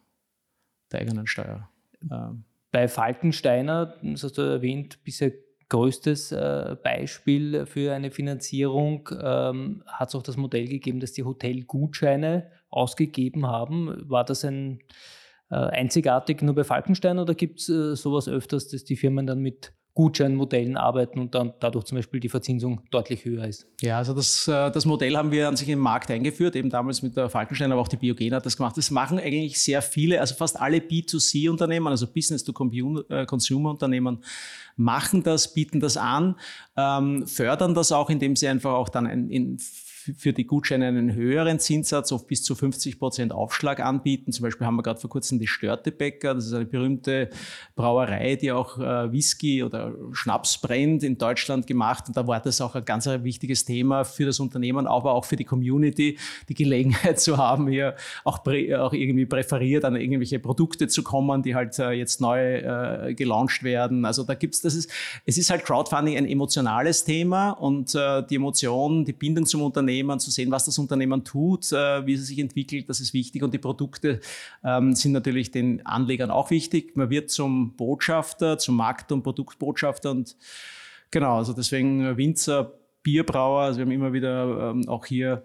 der 0.90 1.00
eigenen 1.00 1.26
Steuer. 1.26 1.68
Ähm, 2.10 2.44
bei 2.70 2.88
Falkensteiner, 2.88 3.94
das 4.02 4.24
hast 4.24 4.38
du 4.38 4.42
erwähnt, 4.42 5.04
bisher 5.04 5.32
größtes 5.72 6.32
äh, 6.32 6.76
Beispiel 6.82 7.64
für 7.64 7.94
eine 7.94 8.10
Finanzierung 8.10 9.08
ähm, 9.18 9.82
hat 9.86 10.10
es 10.10 10.14
auch 10.14 10.22
das 10.22 10.36
Modell 10.36 10.68
gegeben, 10.68 11.00
dass 11.00 11.12
die 11.12 11.24
Hotelgutscheine 11.24 12.50
ausgegeben 12.68 13.46
haben. 13.46 14.08
War 14.08 14.24
das 14.24 14.44
ein 14.44 14.80
einzigartig 15.56 16.42
nur 16.42 16.54
bei 16.54 16.64
Falkenstein 16.64 17.18
oder 17.18 17.34
gibt 17.34 17.60
es 17.60 17.68
äh, 17.68 17.94
sowas 17.94 18.28
öfters, 18.28 18.68
dass 18.68 18.84
die 18.84 18.96
Firmen 18.96 19.26
dann 19.26 19.40
mit 19.40 19.72
Gutscheinmodellen 19.94 20.78
arbeiten 20.78 21.20
und 21.20 21.34
dann 21.34 21.52
dadurch 21.60 21.84
zum 21.84 21.96
Beispiel 21.96 22.18
die 22.18 22.30
Verzinsung 22.30 22.80
deutlich 22.90 23.26
höher 23.26 23.44
ist. 23.44 23.66
Ja, 23.82 23.98
also 23.98 24.14
das, 24.14 24.48
äh, 24.48 24.70
das 24.70 24.86
Modell 24.86 25.14
haben 25.16 25.30
wir 25.30 25.48
an 25.48 25.56
sich 25.56 25.68
im 25.68 25.80
Markt 25.80 26.10
eingeführt, 26.10 26.56
eben 26.56 26.70
damals 26.70 27.02
mit 27.02 27.14
der 27.14 27.28
Falkenstein, 27.28 27.72
aber 27.72 27.82
auch 27.82 27.88
die 27.88 27.98
Biogen 27.98 28.32
hat 28.32 28.46
das 28.46 28.56
gemacht. 28.56 28.74
Das 28.78 28.90
machen 28.90 29.18
eigentlich 29.18 29.60
sehr 29.60 29.82
viele, 29.82 30.18
also 30.20 30.34
fast 30.34 30.58
alle 30.58 30.78
B2C-Unternehmen, 30.78 31.88
also 31.88 32.06
Business-to-Consumer-Unternehmen 32.06 34.24
machen 34.76 35.22
das, 35.22 35.52
bieten 35.52 35.80
das 35.80 35.98
an, 35.98 36.36
ähm, 36.78 37.26
fördern 37.26 37.74
das 37.74 37.92
auch, 37.92 38.08
indem 38.08 38.34
sie 38.34 38.48
einfach 38.48 38.72
auch 38.72 38.88
dann 38.88 39.30
in 39.30 39.58
für 40.16 40.32
die 40.32 40.46
Gutscheine 40.46 40.86
einen 40.86 41.14
höheren 41.14 41.58
Zinssatz, 41.58 42.10
oft 42.12 42.26
bis 42.26 42.42
zu 42.42 42.54
50 42.54 42.98
Prozent 42.98 43.32
Aufschlag 43.32 43.80
anbieten. 43.80 44.32
Zum 44.32 44.42
Beispiel 44.42 44.66
haben 44.66 44.76
wir 44.76 44.82
gerade 44.82 45.00
vor 45.00 45.10
kurzem 45.10 45.38
die 45.38 45.46
Störtebäcker, 45.46 46.34
das 46.34 46.46
ist 46.46 46.54
eine 46.54 46.64
berühmte 46.64 47.30
Brauerei, 47.76 48.36
die 48.36 48.50
auch 48.50 48.78
äh, 48.78 49.12
Whisky 49.12 49.62
oder 49.62 49.94
Schnaps 50.12 50.58
brennt 50.58 51.04
in 51.04 51.18
Deutschland 51.18 51.66
gemacht. 51.66 52.04
Und 52.08 52.16
da 52.16 52.26
war 52.26 52.40
das 52.40 52.60
auch 52.60 52.74
ein 52.74 52.84
ganz 52.84 53.06
wichtiges 53.06 53.64
Thema 53.64 54.04
für 54.04 54.26
das 54.26 54.40
Unternehmen, 54.40 54.86
aber 54.86 55.12
auch 55.12 55.24
für 55.24 55.36
die 55.36 55.44
Community, 55.44 56.18
die 56.48 56.54
Gelegenheit 56.54 57.20
zu 57.20 57.36
haben, 57.36 57.68
hier 57.68 57.94
auch, 58.24 58.40
auch 58.40 58.92
irgendwie 58.92 59.26
präferiert 59.26 59.84
an 59.84 59.94
irgendwelche 59.94 60.40
Produkte 60.40 60.88
zu 60.88 61.02
kommen, 61.02 61.42
die 61.42 61.54
halt 61.54 61.78
äh, 61.78 61.92
jetzt 61.92 62.20
neu 62.20 62.56
äh, 62.56 63.14
gelauncht 63.14 63.62
werden. 63.62 64.04
Also 64.04 64.24
da 64.24 64.34
gibt's, 64.34 64.60
das 64.62 64.74
ist, 64.74 64.90
es 65.26 65.38
ist 65.38 65.50
halt 65.50 65.64
Crowdfunding 65.64 66.16
ein 66.16 66.26
emotionales 66.26 67.04
Thema 67.04 67.50
und 67.50 67.94
äh, 67.94 68.22
die 68.28 68.36
Emotion, 68.36 69.04
die 69.04 69.12
Bindung 69.12 69.46
zum 69.46 69.62
Unternehmen 69.62 69.91
Unternehmen, 69.92 70.20
zu 70.20 70.30
sehen, 70.30 70.50
was 70.50 70.64
das 70.64 70.78
Unternehmen 70.78 71.24
tut, 71.24 71.70
äh, 71.72 72.06
wie 72.06 72.14
es 72.14 72.26
sich 72.26 72.38
entwickelt, 72.38 72.88
das 72.88 73.00
ist 73.00 73.12
wichtig. 73.12 73.42
Und 73.42 73.52
die 73.52 73.58
Produkte 73.58 74.20
ähm, 74.64 74.94
sind 74.94 75.12
natürlich 75.12 75.50
den 75.50 75.84
Anlegern 75.84 76.30
auch 76.30 76.50
wichtig. 76.50 76.96
Man 76.96 77.10
wird 77.10 77.30
zum 77.30 77.76
Botschafter, 77.76 78.58
zum 78.58 78.76
Markt- 78.76 79.12
und 79.12 79.22
Produktbotschafter 79.22 80.10
und 80.10 80.36
genau, 81.10 81.36
also 81.36 81.52
deswegen 81.52 82.16
Winzer, 82.16 82.72
Bierbrauer, 83.02 83.62
also 83.62 83.78
wir 83.78 83.84
haben 83.84 83.92
immer 83.92 84.12
wieder 84.12 84.70
ähm, 84.70 84.88
auch 84.88 85.04
hier 85.04 85.44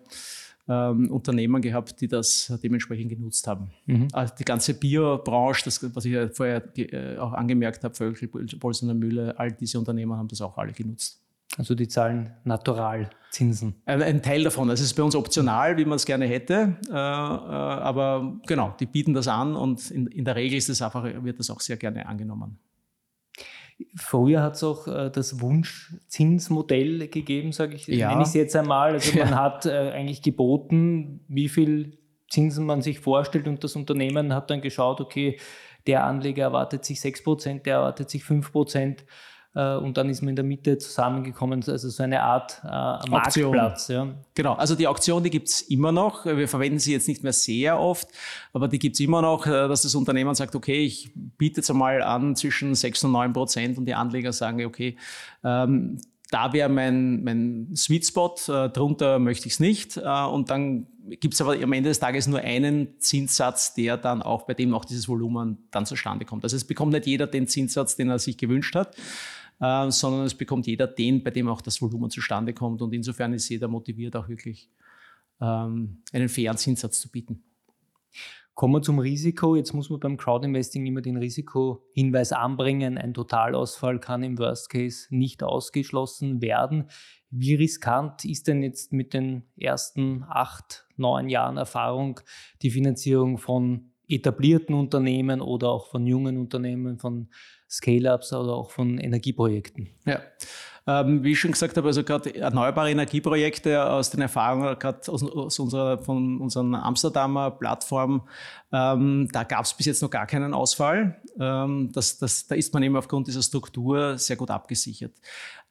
ähm, 0.70 1.12
Unternehmen 1.12 1.62
gehabt, 1.62 2.00
die 2.02 2.08
das 2.08 2.54
dementsprechend 2.64 3.10
genutzt 3.10 3.48
haben. 3.48 3.72
Mhm. 3.86 4.08
Also 4.14 4.34
die 4.38 4.46
ganze 4.46 4.74
Bierbranche, 4.74 5.66
das, 5.66 5.84
was 5.96 6.06
ich 6.06 6.14
ja 6.14 6.30
vorher 6.30 6.64
äh, 6.78 7.18
auch 7.18 7.34
angemerkt 7.34 7.84
habe, 7.84 7.96
Völkel, 7.96 8.30
Bolsener 8.60 8.94
Mühle, 8.94 9.38
all 9.38 9.52
diese 9.52 9.80
Unternehmen 9.80 10.14
haben 10.14 10.28
das 10.28 10.42
auch 10.42 10.58
alle 10.58 10.74
genutzt. 10.74 11.22
Also 11.56 11.76
die 11.76 11.88
zahlen 11.88 12.34
Naturalzinsen. 12.44 13.76
Ein, 13.86 14.02
ein 14.04 14.22
Teil 14.22 14.44
davon. 14.44 14.68
Das 14.68 14.82
ist 14.82 14.94
bei 14.94 15.04
uns 15.04 15.16
optional, 15.16 15.78
wie 15.78 15.86
man 15.86 15.96
es 15.96 16.06
gerne 16.06 16.26
hätte. 16.26 16.78
Äh, 16.90 16.92
äh, 16.92 16.96
aber 16.96 18.40
genau, 18.46 18.76
die 18.80 18.86
bieten 18.86 19.14
das 19.14 19.28
an 19.28 19.56
und 19.56 19.90
in, 19.90 20.08
in 20.08 20.26
der 20.26 20.36
Regel 20.36 20.58
ist 20.58 20.70
es 20.70 20.82
einfach, 20.82 21.04
wird 21.04 21.40
das 21.40 21.50
auch 21.50 21.62
sehr 21.62 21.78
gerne 21.78 22.06
angenommen. 22.06 22.60
Früher 23.96 24.42
hat 24.42 24.56
es 24.56 24.64
auch 24.64 24.88
äh, 24.88 25.10
das 25.12 25.40
Wunschzinsmodell 25.40 27.08
gegeben, 27.10 27.52
sage 27.52 27.76
ich, 27.76 27.88
ja. 27.88 28.10
nenne 28.10 28.24
ich 28.24 28.30
es 28.30 28.34
jetzt 28.34 28.56
einmal. 28.56 28.94
Also 28.94 29.18
man 29.18 29.30
ja. 29.30 29.36
hat 29.36 29.66
äh, 29.66 29.92
eigentlich 29.92 30.22
geboten, 30.22 31.24
wie 31.28 31.48
viel 31.48 31.98
Zinsen 32.30 32.66
man 32.66 32.82
sich 32.82 33.00
vorstellt 33.00 33.48
und 33.48 33.64
das 33.64 33.76
Unternehmen 33.76 34.34
hat 34.34 34.50
dann 34.50 34.62
geschaut, 34.62 35.00
okay, 35.00 35.40
der 35.86 36.04
Anleger 36.04 36.44
erwartet 36.44 36.84
sich 36.86 37.00
6%, 37.00 37.64
der 37.64 37.76
erwartet 37.76 38.10
sich 38.10 38.24
5%. 38.24 38.98
Äh, 39.58 39.76
und 39.78 39.98
dann 39.98 40.08
ist 40.10 40.22
man 40.22 40.30
in 40.30 40.36
der 40.36 40.46
Mitte 40.46 40.78
zusammengekommen, 40.78 41.64
also 41.68 41.90
so 41.90 42.04
eine 42.04 42.22
Art 42.22 42.62
äh, 42.64 43.10
Marktplatz. 43.10 43.88
Ja. 43.88 44.08
Genau, 44.36 44.54
also 44.54 44.76
die 44.76 44.88
Auktion, 44.88 45.24
die 45.24 45.32
gibt 45.32 45.48
es 45.50 45.64
immer 45.64 45.92
noch. 45.92 46.26
Wir 46.26 46.48
verwenden 46.48 46.78
sie 46.78 46.92
jetzt 46.92 47.08
nicht 47.08 47.24
mehr 47.24 47.34
sehr 47.34 47.80
oft, 47.80 48.08
aber 48.54 48.68
die 48.68 48.78
gibt 48.78 48.94
es 48.94 49.00
immer 49.00 49.24
noch, 49.24 49.48
äh, 49.48 49.68
dass 49.68 49.82
das 49.82 49.96
Unternehmen 49.96 50.36
sagt, 50.36 50.56
okay, 50.56 50.86
ich 50.86 51.12
biete 51.16 51.58
jetzt 51.58 51.72
einmal 51.72 52.04
an 52.04 52.36
zwischen 52.36 52.76
6 52.76 53.06
und 53.06 53.14
9 53.14 53.34
Prozent 53.34 53.78
und 53.80 53.86
die 53.86 53.96
Anleger 53.96 54.32
sagen, 54.32 54.64
okay, 54.64 54.96
ähm, 55.44 55.98
da 56.30 56.54
wäre 56.54 56.70
mein, 56.70 57.24
mein 57.24 57.76
Sweet 57.76 58.06
Spot, 58.06 58.36
äh, 58.50 58.70
drunter 58.70 59.18
möchte 59.18 59.48
ich 59.48 59.54
es 59.54 59.60
nicht. 59.60 59.98
Äh, 59.98 60.26
und 60.26 60.52
dann 60.52 60.86
gibt 61.20 61.34
es 61.34 61.42
aber 61.42 61.54
am 61.54 61.74
Ende 61.74 61.90
des 61.90 62.00
Tages 62.00 62.28
nur 62.28 62.42
einen 62.42 63.00
Zinssatz, 63.00 63.74
der 63.74 63.98
dann 63.98 64.22
auch, 64.22 64.44
bei 64.44 64.54
dem 64.54 64.76
auch 64.76 64.86
dieses 64.86 65.08
Volumen 65.08 65.58
dann 65.72 65.88
zustande 65.88 66.26
kommt. 66.26 66.44
Also 66.44 66.56
es 66.56 66.66
bekommt 66.66 66.92
nicht 66.92 67.08
jeder 67.08 67.26
den 67.26 67.48
Zinssatz, 67.48 67.96
den 67.96 68.10
er 68.10 68.20
sich 68.20 68.38
gewünscht 68.38 68.76
hat. 68.76 68.96
Äh, 69.60 69.90
sondern 69.92 70.26
es 70.26 70.36
bekommt 70.36 70.68
jeder 70.68 70.88
den, 70.88 71.24
bei 71.24 71.32
dem 71.32 71.48
auch 71.48 71.62
das 71.62 71.82
Volumen 71.82 72.10
zustande 72.10 72.54
kommt. 72.54 72.82
Und 72.82 72.94
insofern 72.94 73.34
ist 73.34 73.50
jeder 73.50 73.68
motiviert, 73.68 74.16
auch 74.16 74.30
wirklich 74.30 74.70
ähm, 75.42 76.02
einen 76.12 76.30
fairen 76.30 76.58
Zinssatz 76.58 77.00
zu 77.02 77.10
bieten. 77.10 77.44
Kommen 78.58 78.74
wir 78.74 78.82
zum 78.82 78.98
Risiko. 78.98 79.56
Jetzt 79.56 79.74
muss 79.74 79.92
man 79.92 80.00
beim 80.00 80.18
Crowdinvesting 80.18 80.84
immer 80.88 81.02
den 81.02 81.18
Risikohinweis 81.18 82.32
anbringen. 82.32 82.98
Ein 82.98 83.14
Totalausfall 83.14 84.00
kann 84.00 84.24
im 84.24 84.40
Worst 84.40 84.72
Case 84.72 85.06
nicht 85.12 85.44
ausgeschlossen 85.44 86.42
werden. 86.42 86.90
Wie 87.30 87.54
riskant 87.54 88.26
ist 88.26 88.48
denn 88.48 88.64
jetzt 88.64 88.94
mit 88.94 89.14
den 89.14 89.44
ersten 89.58 90.24
acht, 90.28 90.88
neun 90.96 91.30
Jahren 91.30 91.58
Erfahrung 91.58 92.20
die 92.64 92.72
Finanzierung 92.72 93.38
von 93.38 93.92
etablierten 94.08 94.74
Unternehmen 94.74 95.40
oder 95.40 95.70
auch 95.70 95.86
von 95.92 96.08
jungen 96.08 96.40
Unternehmen, 96.40 96.98
von 96.98 97.30
Scale-ups 97.70 98.34
oder 98.34 98.54
auch 98.54 98.72
von 98.72 98.98
Energieprojekten? 98.98 99.90
Ja. 100.06 100.22
Ähm, 100.90 101.22
wie 101.22 101.34
ich 101.34 101.40
schon 101.40 101.52
gesagt 101.52 101.76
habe, 101.76 101.90
also 101.90 102.02
gerade 102.02 102.34
erneuerbare 102.34 102.90
Energieprojekte 102.90 103.86
aus 103.86 104.10
den 104.10 104.22
Erfahrungen, 104.22 104.80
gerade 104.80 105.00
aus, 105.12 105.22
aus, 105.22 105.60
unserer, 105.60 105.98
von 105.98 106.40
unseren 106.40 106.76
Amsterdamer 106.76 107.52
Plattform, 107.52 108.26
ähm, 108.72 109.28
da 109.34 109.44
gab 109.44 109.66
es 109.66 109.74
bis 109.74 109.86
jetzt 109.86 110.02
noch 110.02 110.10
gar 110.10 110.26
keinen 110.26 110.54
Ausfall. 110.54 111.22
Ähm, 111.38 111.92
das, 111.92 112.18
das, 112.20 112.48
da 112.48 112.56
ist 112.56 112.74
man 112.74 112.84
eben 112.84 112.96
aufgrund 112.96 113.28
dieser 113.28 113.42
Struktur 113.42 114.18
sehr 114.18 114.38
gut 114.38 114.50
abgesichert. 114.50 115.12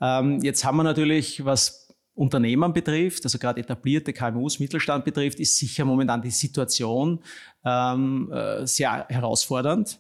Ähm, 0.03 0.41
jetzt 0.43 0.67
haben 0.67 0.77
wir 0.77 0.83
natürlich, 0.83 1.43
was 1.47 1.87
Unternehmen 2.15 2.75
betrifft, 2.75 3.25
also 3.25 3.39
gerade 3.39 3.61
etablierte 3.61 4.13
KMUs, 4.13 4.59
Mittelstand 4.59 5.05
betrifft, 5.07 5.41
ist 5.41 5.57
sicher 5.57 5.87
momentan 5.87 6.21
die 6.21 6.31
Situation 6.31 7.21
ähm, 7.65 8.31
äh, 8.33 8.67
sehr 8.67 9.07
herausfordernd. 9.09 9.99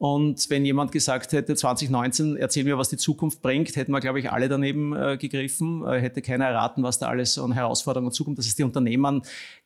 Und 0.00 0.48
wenn 0.48 0.64
jemand 0.64 0.92
gesagt 0.92 1.32
hätte, 1.32 1.54
2019, 1.54 2.38
erzähl 2.38 2.64
mir, 2.64 2.78
was 2.78 2.88
die 2.88 2.96
Zukunft 2.96 3.42
bringt, 3.42 3.76
hätten 3.76 3.92
wir, 3.92 4.00
glaube 4.00 4.18
ich, 4.18 4.32
alle 4.32 4.48
daneben 4.48 4.96
äh, 4.96 5.18
gegriffen. 5.18 5.86
Äh, 5.86 6.00
hätte 6.00 6.22
keiner 6.22 6.46
erraten, 6.46 6.82
was 6.82 6.98
da 6.98 7.08
alles 7.08 7.38
an 7.38 7.52
Herausforderungen 7.52 8.10
zukommt. 8.10 8.38
Das 8.38 8.46
heißt, 8.46 8.58
die 8.58 8.62
Unternehmen 8.62 9.20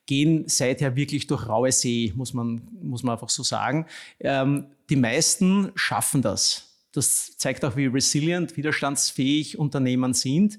gehen 0.05 0.43
seither 0.47 0.97
wirklich 0.97 1.27
durch 1.27 1.47
raue 1.47 1.71
See, 1.71 2.11
muss 2.17 2.33
man, 2.33 2.67
muss 2.81 3.01
man 3.01 3.13
einfach 3.13 3.29
so 3.29 3.43
sagen. 3.43 3.85
Ähm, 4.19 4.65
die 4.89 4.97
meisten 4.97 5.71
schaffen 5.75 6.21
das. 6.21 6.64
Das 6.95 7.37
zeigt 7.37 7.65
auch, 7.65 7.75
wie 7.75 7.87
resilient, 7.87 8.57
widerstandsfähig 8.57 9.57
Unternehmen 9.57 10.13
sind. 10.13 10.57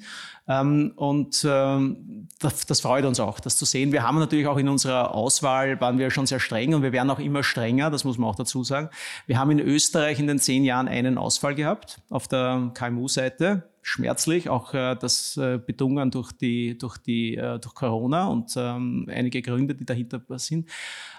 Ähm, 0.49 0.93
und 0.97 1.47
ähm, 1.49 2.29
das, 2.39 2.81
freut 2.81 3.05
uns 3.05 3.19
auch, 3.19 3.41
das 3.41 3.57
zu 3.57 3.65
sehen. 3.65 3.93
Wir 3.93 4.03
haben 4.03 4.19
natürlich 4.19 4.47
auch 4.47 4.59
in 4.59 4.69
unserer 4.69 5.15
Auswahl, 5.15 5.81
waren 5.81 5.99
wir 5.99 6.11
schon 6.11 6.27
sehr 6.27 6.41
streng 6.41 6.75
und 6.75 6.83
wir 6.83 6.93
werden 6.93 7.11
auch 7.11 7.19
immer 7.19 7.43
strenger, 7.43 7.91
das 7.91 8.05
muss 8.05 8.19
man 8.19 8.31
auch 8.31 8.37
dazu 8.37 8.63
sagen. 8.63 8.91
Wir 9.27 9.39
haben 9.39 9.51
in 9.51 9.59
Österreich 9.59 10.21
in 10.21 10.27
den 10.27 10.39
zehn 10.39 10.65
Jahren 10.65 10.89
einen 10.89 11.19
Ausfall 11.19 11.55
gehabt 11.55 12.01
auf 12.11 12.29
der 12.29 12.71
KMU-Seite 12.75 13.65
schmerzlich, 13.87 14.49
auch 14.49 14.75
äh, 14.75 14.97
das 14.97 15.37
äh, 15.37 15.59
bedungen 15.65 16.11
durch 16.11 16.33
die 16.33 16.77
durch 16.77 16.99
die 16.99 17.37
äh, 17.37 17.61
durch 17.61 17.75
Corona 17.75 18.27
und 18.27 18.53
ähm, 18.57 19.07
einige 19.09 19.43
Gründe, 19.43 19.75
die 19.75 19.85
dahinter 19.85 20.21
sind. 20.39 20.69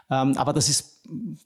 Aber 0.09 0.53
das 0.53 0.69
ist 0.69 0.96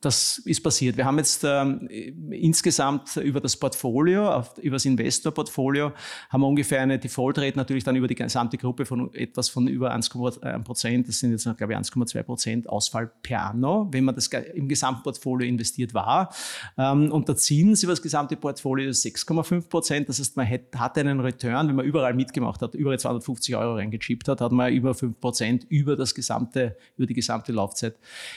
das 0.02 0.40
ist 0.40 0.62
passiert. 0.62 0.98
Wir 0.98 1.06
haben 1.06 1.18
jetzt 1.18 1.44
ähm, 1.44 1.88
insgesamt 2.32 3.16
über 3.18 3.40
das 3.40 3.56
Portfolio, 3.56 4.30
auf, 4.30 4.58
über 4.58 4.76
das 4.76 4.86
Investor-Portfolio, 4.86 5.92
haben 6.30 6.42
wir 6.42 6.48
ungefähr 6.48 6.82
eine 6.82 7.00
Default-Rate 7.00 7.58
natürlich 7.58 7.84
dann 7.84 7.96
über 7.96 8.08
die 8.08 8.16
gesamte 8.16 8.58
Gruppe 8.58 8.86
von 8.86 9.14
etwas 9.14 9.50
von 9.50 9.68
über 9.68 9.94
1,1 9.94 10.64
Prozent. 10.64 11.08
Das 11.08 11.20
sind 11.20 11.32
jetzt, 11.32 11.44
glaube 11.44 11.74
ich, 11.74 11.80
1,2 11.80 12.24
Prozent 12.24 12.70
Ausfall 12.70 13.12
per 13.22 13.44
anno, 13.44 13.88
wenn 13.92 14.04
man 14.04 14.16
das 14.16 14.28
im 14.28 14.68
Gesamtportfolio 14.68 15.48
investiert 15.48 15.94
war. 15.94 16.34
Ähm, 16.78 17.12
und 17.12 17.28
der 17.28 17.36
Zins 17.38 17.84
über 17.84 17.94
das 17.94 18.02
gesamte 18.02 18.36
Portfolio 18.36 18.90
ist 18.90 19.06
6,5 19.06 19.70
Prozent. 19.70 20.10
Das 20.10 20.20
heißt, 20.20 20.36
man 20.38 20.50
hat 20.50 20.98
einen 20.98 21.20
Return, 21.20 21.68
wenn 21.68 21.76
man 21.76 21.86
überall 21.86 22.14
mitgemacht 22.14 22.62
hat, 22.62 22.76
über 22.76 22.98
250 22.98 23.56
Euro 23.56 23.76
reingechippt 23.76 24.28
hat, 24.28 24.42
hat 24.42 24.52
man 24.52 24.74
über 24.74 24.94
5 24.94 25.20
Prozent 25.20 25.66
über 25.70 25.92
über 25.92 27.08
die 27.08 27.14
gesamte 27.14 27.52
Laufzeit 27.52 27.96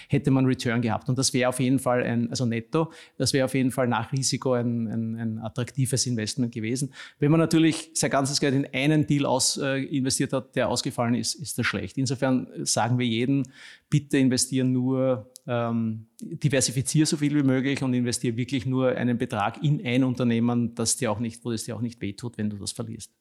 hätte 0.08 0.30
man 0.30 0.46
Return 0.46 0.82
gehabt. 0.82 1.08
Und 1.08 1.13
das 1.18 1.32
wäre 1.32 1.48
auf 1.48 1.60
jeden 1.60 1.78
Fall 1.78 2.02
ein, 2.02 2.30
also 2.30 2.46
netto, 2.46 2.92
das 3.16 3.32
wäre 3.32 3.44
auf 3.44 3.54
jeden 3.54 3.70
Fall 3.70 3.88
nach 3.88 4.12
Risiko 4.12 4.52
ein, 4.52 4.86
ein, 4.86 5.16
ein, 5.16 5.38
attraktives 5.38 6.06
Investment 6.06 6.52
gewesen. 6.52 6.92
Wenn 7.18 7.30
man 7.30 7.40
natürlich 7.40 7.90
sein 7.94 8.10
ganzes 8.10 8.40
Geld 8.40 8.54
in 8.54 8.66
einen 8.72 9.06
Deal 9.06 9.26
aus, 9.26 9.56
äh, 9.56 9.82
investiert 9.84 10.32
hat, 10.32 10.56
der 10.56 10.68
ausgefallen 10.68 11.14
ist, 11.14 11.34
ist 11.34 11.58
das 11.58 11.66
schlecht. 11.66 11.98
Insofern 11.98 12.48
sagen 12.64 12.98
wir 12.98 13.06
jedem, 13.06 13.44
bitte 13.90 14.18
investieren 14.18 14.72
nur, 14.72 15.30
ähm, 15.46 16.06
diversifiziere 16.20 17.06
so 17.06 17.16
viel 17.16 17.34
wie 17.34 17.42
möglich 17.42 17.82
und 17.82 17.92
investiere 17.94 18.36
wirklich 18.36 18.66
nur 18.66 18.88
einen 18.88 19.18
Betrag 19.18 19.62
in 19.62 19.84
ein 19.84 20.04
Unternehmen, 20.04 20.74
das 20.74 20.96
dir 20.96 21.12
auch 21.12 21.18
nicht, 21.18 21.44
wo 21.44 21.52
es 21.52 21.64
dir 21.64 21.76
auch 21.76 21.80
nicht 21.80 22.00
wehtut, 22.00 22.38
wenn 22.38 22.50
du 22.50 22.56
das 22.56 22.72
verlierst 22.72 23.12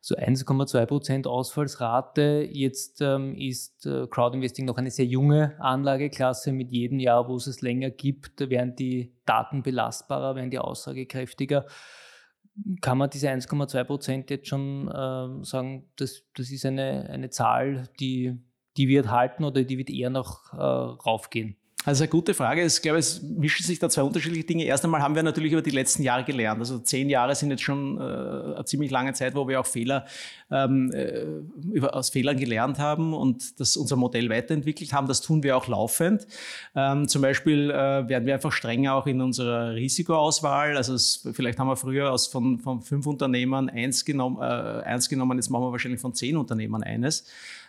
so 0.00 0.14
1,2 0.16 0.86
Prozent 0.86 1.26
Ausfallsrate. 1.26 2.48
Jetzt 2.50 3.00
ähm, 3.00 3.34
ist 3.34 3.86
äh, 3.86 4.06
Crowdinvesting 4.06 4.64
noch 4.64 4.76
eine 4.76 4.90
sehr 4.90 5.06
junge 5.06 5.56
Anlageklasse. 5.60 6.52
Mit 6.52 6.70
jedem 6.70 6.98
Jahr, 7.00 7.28
wo 7.28 7.36
es 7.36 7.46
es 7.46 7.60
länger 7.60 7.90
gibt, 7.90 8.40
werden 8.48 8.76
die 8.76 9.12
Daten 9.26 9.62
belastbarer, 9.62 10.36
werden 10.36 10.50
die 10.50 10.58
aussagekräftiger. 10.58 11.66
Kann 12.80 12.98
man 12.98 13.10
diese 13.10 13.28
1,2 13.28 13.84
Prozent 13.84 14.30
jetzt 14.30 14.48
schon 14.48 14.88
äh, 14.88 15.44
sagen, 15.44 15.90
das, 15.96 16.24
das 16.34 16.50
ist 16.50 16.64
eine, 16.64 17.08
eine 17.10 17.30
Zahl, 17.30 17.88
die, 18.00 18.38
die 18.76 18.88
wird 18.88 19.10
halten 19.10 19.44
oder 19.44 19.62
die 19.62 19.78
wird 19.78 19.90
eher 19.90 20.10
noch 20.10 20.52
äh, 20.52 20.56
raufgehen? 20.56 21.56
Also 21.88 22.04
eine 22.04 22.10
gute 22.10 22.34
Frage. 22.34 22.62
Ich 22.66 22.82
glaube, 22.82 22.98
es 22.98 23.22
mischen 23.22 23.64
sich 23.64 23.78
da 23.78 23.88
zwei 23.88 24.02
unterschiedliche 24.02 24.44
Dinge. 24.44 24.64
Erst 24.64 24.84
einmal 24.84 25.00
haben 25.00 25.14
wir 25.14 25.22
natürlich 25.22 25.52
über 25.52 25.62
die 25.62 25.70
letzten 25.70 26.02
Jahre 26.02 26.22
gelernt. 26.22 26.60
Also 26.60 26.78
zehn 26.80 27.08
Jahre 27.08 27.34
sind 27.34 27.50
jetzt 27.50 27.62
schon 27.62 27.96
äh, 27.96 28.02
eine 28.02 28.64
ziemlich 28.66 28.90
lange 28.90 29.14
Zeit, 29.14 29.34
wo 29.34 29.48
wir 29.48 29.58
auch 29.58 29.64
Fehler 29.64 30.04
ähm, 30.50 30.92
äh, 30.92 31.22
über, 31.72 31.96
aus 31.96 32.10
Fehlern 32.10 32.36
gelernt 32.36 32.78
haben 32.78 33.14
und 33.14 33.58
das 33.58 33.74
unser 33.78 33.96
Modell 33.96 34.28
weiterentwickelt 34.28 34.92
haben. 34.92 35.08
Das 35.08 35.22
tun 35.22 35.42
wir 35.42 35.56
auch 35.56 35.66
laufend. 35.66 36.26
Ähm, 36.76 37.08
zum 37.08 37.22
Beispiel 37.22 37.70
äh, 37.70 38.06
werden 38.06 38.26
wir 38.26 38.34
einfach 38.34 38.52
strenger 38.52 38.92
auch 38.92 39.06
in 39.06 39.22
unserer 39.22 39.74
Risikoauswahl. 39.74 40.76
Also 40.76 40.92
es, 40.92 41.26
vielleicht 41.32 41.58
haben 41.58 41.68
wir 41.68 41.76
früher 41.76 42.12
aus 42.12 42.26
von, 42.26 42.58
von 42.58 42.82
fünf 42.82 43.06
Unternehmern 43.06 43.70
eins 43.70 44.04
genommen, 44.04 44.36
äh, 44.42 44.44
eins 44.44 45.08
genommen, 45.08 45.38
jetzt 45.38 45.48
machen 45.48 45.62
wir 45.62 45.72
wahrscheinlich 45.72 46.02
von 46.02 46.12
zehn 46.12 46.36
Unternehmern 46.36 46.82
eines. 46.82 47.24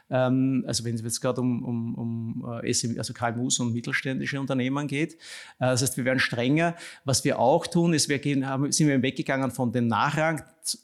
Ähm, 0.10 0.64
also 0.68 0.84
wenn 0.86 0.96
es 0.96 1.02
jetzt 1.02 1.22
gerade 1.22 1.42
um, 1.42 1.64
um, 1.64 1.96
um 1.96 2.60
äh, 2.64 2.74
SM, 2.74 2.98
also 2.98 3.14
KMUs 3.14 3.60
und 3.60 3.74
mittelständische 3.74 4.40
Unternehmen 4.40 4.88
geht. 4.88 5.14
Äh, 5.14 5.18
das 5.60 5.82
heißt, 5.82 5.98
wir 5.98 6.06
werden 6.06 6.20
strenger. 6.20 6.76
Was 7.06 7.24
wir 7.24 7.40
auch 7.40 7.68
tun, 7.68 7.94
ist, 7.94 8.10
wir 8.10 8.20
gehen, 8.20 8.48
haben, 8.48 8.72
sind 8.72 8.88
wir 8.88 9.02
weggegangen 9.02 9.52
von 9.52 9.72
dem 9.72 9.88
Nachrang, 9.88 10.44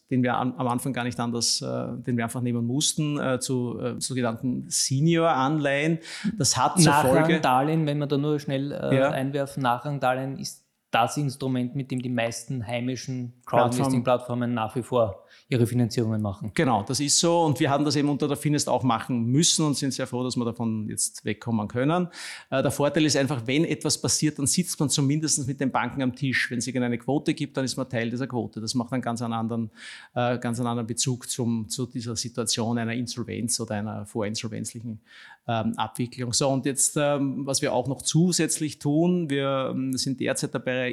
den 0.09 0.23
wir 0.23 0.35
an, 0.35 0.53
am 0.57 0.67
Anfang 0.67 0.93
gar 0.93 1.03
nicht 1.03 1.19
anders, 1.19 1.61
äh, 1.61 1.65
den 2.03 2.17
wir 2.17 2.23
einfach 2.23 2.41
nehmen 2.41 2.65
mussten, 2.65 3.19
äh, 3.19 3.39
zu 3.39 3.79
äh, 3.79 3.95
sogenannten 3.99 4.65
Senior-Anleihen. 4.69 5.99
Das 6.37 6.57
hat 6.57 6.79
zur 6.79 6.93
Folge... 6.93 7.39
Darlehen, 7.39 7.85
wenn 7.85 7.97
wir 7.97 8.07
da 8.07 8.17
nur 8.17 8.39
schnell 8.39 8.71
äh, 8.71 8.97
ja. 8.97 9.11
einwerfen, 9.11 9.61
Nachrangdarlehen 9.61 10.37
ist 10.37 10.64
das 10.95 11.17
Instrument, 11.17 11.75
mit 11.75 11.91
dem 11.91 12.01
die 12.01 12.09
meisten 12.09 12.65
heimischen 12.65 13.33
Crowdinvesting-Plattformen 13.45 14.53
nach 14.53 14.77
wie 14.77 14.81
vor 14.81 15.25
ihre 15.49 15.67
Finanzierungen 15.67 16.21
machen. 16.21 16.51
Genau, 16.53 16.83
das 16.83 17.01
ist 17.01 17.19
so. 17.19 17.43
Und 17.43 17.59
wir 17.59 17.69
haben 17.69 17.83
das 17.83 17.97
eben 17.97 18.07
unter 18.07 18.29
der 18.29 18.37
Finest 18.37 18.69
auch 18.69 18.81
machen 18.81 19.25
müssen 19.25 19.65
und 19.65 19.75
sind 19.75 19.93
sehr 19.93 20.07
froh, 20.07 20.23
dass 20.23 20.37
wir 20.37 20.45
davon 20.45 20.87
jetzt 20.87 21.25
wegkommen 21.25 21.67
können. 21.67 22.07
Äh, 22.49 22.63
der 22.63 22.71
Vorteil 22.71 23.03
ist 23.03 23.17
einfach, 23.17 23.45
wenn 23.45 23.65
etwas 23.65 24.01
passiert, 24.01 24.39
dann 24.39 24.47
sitzt 24.47 24.79
man 24.79 24.89
zumindest 24.89 25.45
mit 25.45 25.59
den 25.59 25.69
Banken 25.69 26.01
am 26.01 26.15
Tisch. 26.15 26.49
Wenn 26.49 26.59
es 26.59 26.67
irgendeine 26.67 26.97
Quote 26.97 27.33
gibt, 27.33 27.57
dann 27.57 27.65
ist 27.65 27.75
man 27.75 27.89
Teil 27.89 28.09
dieser 28.09 28.27
Quote. 28.27 28.61
Das 28.61 28.73
macht 28.73 28.93
einen 28.93 29.01
ganz 29.01 29.21
anderen, 29.21 29.71
äh, 30.13 30.39
ganz 30.39 30.61
anderen 30.61 30.87
Bezug 30.87 31.29
zum, 31.29 31.67
zu 31.67 31.87
dieser 31.87 32.15
Situation 32.15 32.77
einer 32.77 32.93
Insolvenz 32.93 33.59
oder 33.59 33.75
einer 33.75 34.05
vorinsolvenzlichen 34.05 35.01
ähm, 35.47 35.73
Abwicklung. 35.77 36.33
So, 36.33 36.49
und 36.49 36.65
jetzt, 36.65 36.97
ähm, 36.97 37.45
was 37.45 37.61
wir 37.61 37.73
auch 37.73 37.87
noch 37.87 38.01
zusätzlich 38.01 38.79
tun, 38.79 39.29
wir 39.29 39.71
ähm, 39.71 39.95
sind 39.97 40.19
derzeit 40.19 40.55
dabei 40.55 40.84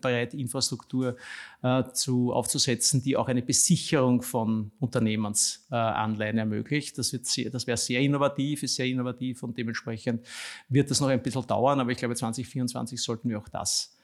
bereit, 0.00 0.34
Infrastruktur 0.34 1.16
äh, 1.62 1.84
zu, 1.92 2.32
aufzusetzen, 2.32 3.02
die 3.02 3.16
auch 3.16 3.28
eine 3.28 3.42
Besicherung 3.42 4.22
von 4.22 4.70
Unternehmensanleihen 4.80 6.36
äh, 6.36 6.40
ermöglicht. 6.40 6.98
Das, 6.98 7.12
wird 7.12 7.26
sehr, 7.26 7.50
das 7.50 7.66
wäre 7.66 7.76
sehr 7.76 8.00
innovativ, 8.00 8.62
ist 8.62 8.74
sehr 8.74 8.86
innovativ 8.86 9.42
und 9.42 9.56
dementsprechend 9.56 10.26
wird 10.68 10.90
das 10.90 11.00
noch 11.00 11.08
ein 11.08 11.22
bisschen 11.22 11.46
dauern, 11.46 11.80
aber 11.80 11.90
ich 11.90 11.98
glaube, 11.98 12.14
2024 12.14 13.00
sollten 13.00 13.28
wir 13.28 13.38
auch 13.38 13.48
das 13.48 13.96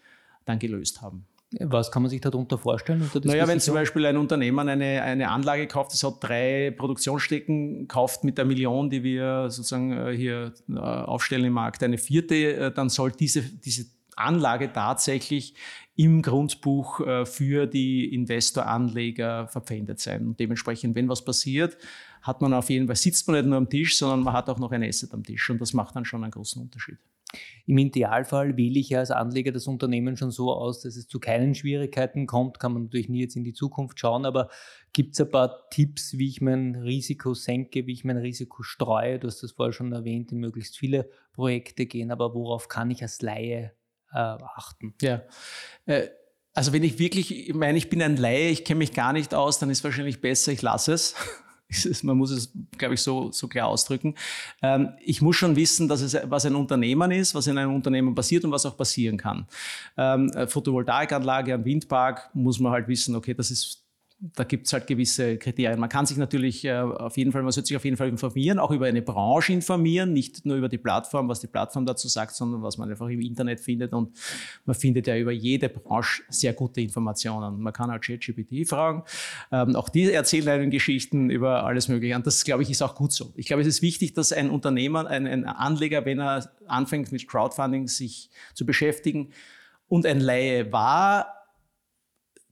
dann 0.44 0.59
gelöst 0.59 1.02
haben. 1.02 1.26
Was 1.61 1.92
kann 1.92 2.02
man 2.02 2.11
sich 2.11 2.20
darunter 2.20 2.59
vorstellen? 2.59 3.09
naja, 3.22 3.46
wenn 3.46 3.61
zum 3.61 3.74
Beispiel 3.74 4.04
ein 4.06 4.16
Unternehmen 4.16 4.68
eine, 4.68 5.02
eine 5.02 5.30
Anlage 5.30 5.68
kauft, 5.68 5.92
das 5.92 6.02
hat 6.02 6.16
drei 6.20 6.74
Produktionsstecken, 6.76 7.87
kauft 7.87 8.24
mit 8.24 8.37
der 8.37 8.44
Million, 8.44 8.90
die 8.90 9.04
wir 9.04 9.48
sozusagen 9.48 9.92
äh, 9.92 10.16
hier 10.16 10.52
äh, 10.68 10.74
aufstellen 10.74 11.44
im 11.44 11.52
Markt, 11.52 11.85
eine 11.85 11.98
vierte, 11.98 12.35
äh, 12.35 12.72
dann 12.72 12.88
soll 12.88 13.12
diese, 13.12 13.42
diese 13.42 13.87
Anlage 14.16 14.72
tatsächlich 14.72 15.55
im 15.94 16.20
Grundbuch 16.22 17.00
für 17.24 17.66
die 17.66 18.12
Investoranleger 18.12 19.48
verpfändet 19.48 20.00
sein. 20.00 20.26
Und 20.26 20.40
dementsprechend, 20.40 20.94
wenn 20.94 21.09
was 21.09 21.24
passiert, 21.24 21.79
hat 22.22 22.42
man 22.42 22.52
auf 22.52 22.68
jeden 22.70 22.87
Fall, 22.87 22.96
sitzt 22.96 23.29
man 23.29 23.37
nicht 23.37 23.46
nur 23.46 23.57
am 23.57 23.70
Tisch, 23.70 23.96
sondern 23.96 24.20
man 24.20 24.35
hat 24.35 24.50
auch 24.50 24.59
noch 24.59 24.72
ein 24.72 24.83
Asset 24.83 25.14
am 25.14 25.22
Tisch. 25.22 25.48
Und 25.48 25.61
das 25.61 25.72
macht 25.72 25.94
dann 25.96 26.05
schon 26.05 26.22
einen 26.22 26.33
großen 26.33 26.61
Unterschied. 26.61 26.98
Im 27.66 27.79
Idealfall 27.79 28.57
wähle 28.57 28.79
ich 28.79 28.90
ja 28.90 29.00
als 29.00 29.11
Anleger 29.11 29.52
das 29.52 29.66
Unternehmen 29.66 30.16
schon 30.16 30.31
so 30.31 30.52
aus, 30.52 30.83
dass 30.83 30.96
es 30.96 31.09
zu 31.09 31.18
keinen 31.18 31.55
Schwierigkeiten 31.55 32.26
kommt. 32.26 32.61
Kann 32.61 32.72
man 32.72 32.85
natürlich 32.85 33.09
nie 33.09 33.20
jetzt 33.20 33.37
in 33.37 33.44
die 33.44 33.52
Zukunft 33.52 33.98
schauen, 33.98 34.24
aber 34.24 34.48
gibt 34.92 35.14
es 35.14 35.20
ein 35.20 35.31
paar 35.31 35.68
Tipps, 35.70 36.18
wie 36.18 36.29
ich 36.29 36.40
mein 36.40 36.76
Risiko 36.76 37.35
senke, 37.35 37.87
wie 37.87 37.92
ich 37.92 38.05
mein 38.05 38.16
Risiko 38.16 38.62
streue? 38.62 39.18
Du 39.18 39.26
hast 39.26 39.42
das 39.42 39.52
vorher 39.52 39.72
schon 39.72 39.92
erwähnt, 39.92 40.31
in 40.31 40.38
möglichst 40.38 40.79
viele 40.79 41.11
Projekte 41.33 41.87
gehen, 41.87 42.11
aber 42.11 42.33
worauf 42.35 42.68
kann 42.68 42.90
ich 42.90 43.02
als 43.02 43.20
Laie 43.22 43.72
äh, 44.12 44.19
achten? 44.19 44.95
Ja. 45.01 45.23
Äh 45.87 46.09
also 46.57 46.73
wenn 46.73 46.83
ich 46.83 46.99
wirklich 46.99 47.49
ich 47.51 47.55
meine, 47.55 47.77
ich 47.77 47.90
bin 47.90 48.01
ein 48.01 48.16
Laie, 48.16 48.49
ich 48.49 48.64
kenne 48.64 48.79
mich 48.79 48.95
gar 48.95 49.12
nicht 49.12 49.35
aus, 49.35 49.59
dann 49.59 49.69
ist 49.69 49.85
wahrscheinlich 49.85 50.23
besser, 50.23 50.53
ich 50.53 50.62
lasse 50.62 50.95
es. 50.95 51.14
Man 52.03 52.16
muss 52.16 52.31
es, 52.31 52.51
glaube 52.79 52.95
ich, 52.95 53.03
so, 53.03 53.31
so 53.33 53.49
klar 53.49 53.69
ausdrücken. 53.69 54.14
Ähm, 54.62 54.90
ich 55.05 55.21
muss 55.21 55.37
schon 55.37 55.57
wissen, 55.57 55.88
dass 55.88 56.01
es, 56.01 56.16
was 56.25 56.47
ein 56.47 56.55
Unternehmen 56.55 57.11
ist, 57.11 57.35
was 57.35 57.47
in 57.47 57.59
einem 57.59 57.75
Unternehmen 57.75 58.14
passiert 58.14 58.45
und 58.45 58.53
was 58.53 58.64
auch 58.64 58.77
passieren 58.77 59.16
kann. 59.16 59.47
Ähm, 59.97 60.31
Photovoltaikanlage, 60.49 61.55
ein 61.55 61.64
Windpark, 61.64 62.31
muss 62.35 62.59
man 62.61 62.73
halt 62.73 62.88
wissen, 62.88 63.16
okay, 63.16 63.35
das 63.35 63.51
ist 63.51 63.86
da 64.18 64.44
gibt 64.44 64.66
es 64.66 64.72
halt 64.72 64.87
gewisse 64.87 65.37
Kriterien. 65.37 65.79
Man 65.79 65.90
kann 65.90 66.07
sich 66.07 66.16
natürlich 66.16 66.64
äh, 66.64 66.72
auf 66.72 67.18
jeden 67.18 67.33
Fall, 67.33 67.42
man 67.42 67.52
sollte 67.52 67.68
sich 67.68 67.76
auf 67.76 67.85
jeden 67.85 67.98
Fall 67.98 68.09
informieren, 68.09 68.59
auch 68.59 68.70
über 68.70 68.87
eine 68.87 69.02
Branche 69.02 69.52
informieren, 69.52 70.14
nicht 70.14 70.46
nur 70.46 70.57
über 70.57 70.70
die 70.70 70.79
Plattform, 70.79 71.29
was 71.29 71.40
die 71.40 71.48
Plattform 71.48 71.85
dazu 71.85 72.09
sagt, 72.09 72.35
sondern 72.35 72.62
was 72.62 72.79
man 72.79 72.90
einfach 72.90 73.09
im 73.09 73.20
Internet 73.20 73.61
findet. 73.61 73.92
Und 73.92 74.16
man 74.64 74.74
findet 74.74 75.07
ja 75.07 75.18
über 75.18 75.33
jede 75.33 75.68
Branche 75.68 76.22
sehr 76.31 76.55
gute 76.55 76.81
Informationen. 76.81 77.61
Man 77.61 77.74
kann 77.74 77.90
halt 77.90 78.05
ChatGPT 78.05 78.66
fragen. 78.66 79.02
Ähm, 79.52 79.76
auch 79.76 79.90
die 79.90 80.11
erzählen 80.11 80.48
einen 80.48 80.70
Geschichten 80.70 81.29
über 81.29 81.64
alles 81.64 81.88
Mögliche. 81.88 82.16
Und 82.16 82.26
das, 82.26 82.42
glaube 82.44 82.62
ich, 82.62 82.70
ist 82.70 82.81
auch 82.81 82.94
gut 82.94 83.12
so. 83.12 83.35
Ich 83.37 83.46
glaube, 83.46 83.61
es 83.61 83.68
ist 83.68 83.83
wichtig, 83.83 84.14
dass 84.14 84.33
ein 84.33 84.48
Unternehmer, 84.48 85.07
ein, 85.09 85.26
ein 85.26 85.44
Anleger, 85.44 86.07
wenn 86.07 86.20
er 86.20 86.50
anfängt 86.66 87.12
mit 87.12 87.29
Crowdfunding 87.29 87.87
sich 87.87 88.31
zu 88.55 88.64
beschäftigen 88.64 89.33
und 89.88 90.07
ein 90.07 90.20
Laie 90.20 90.72
war, 90.72 91.36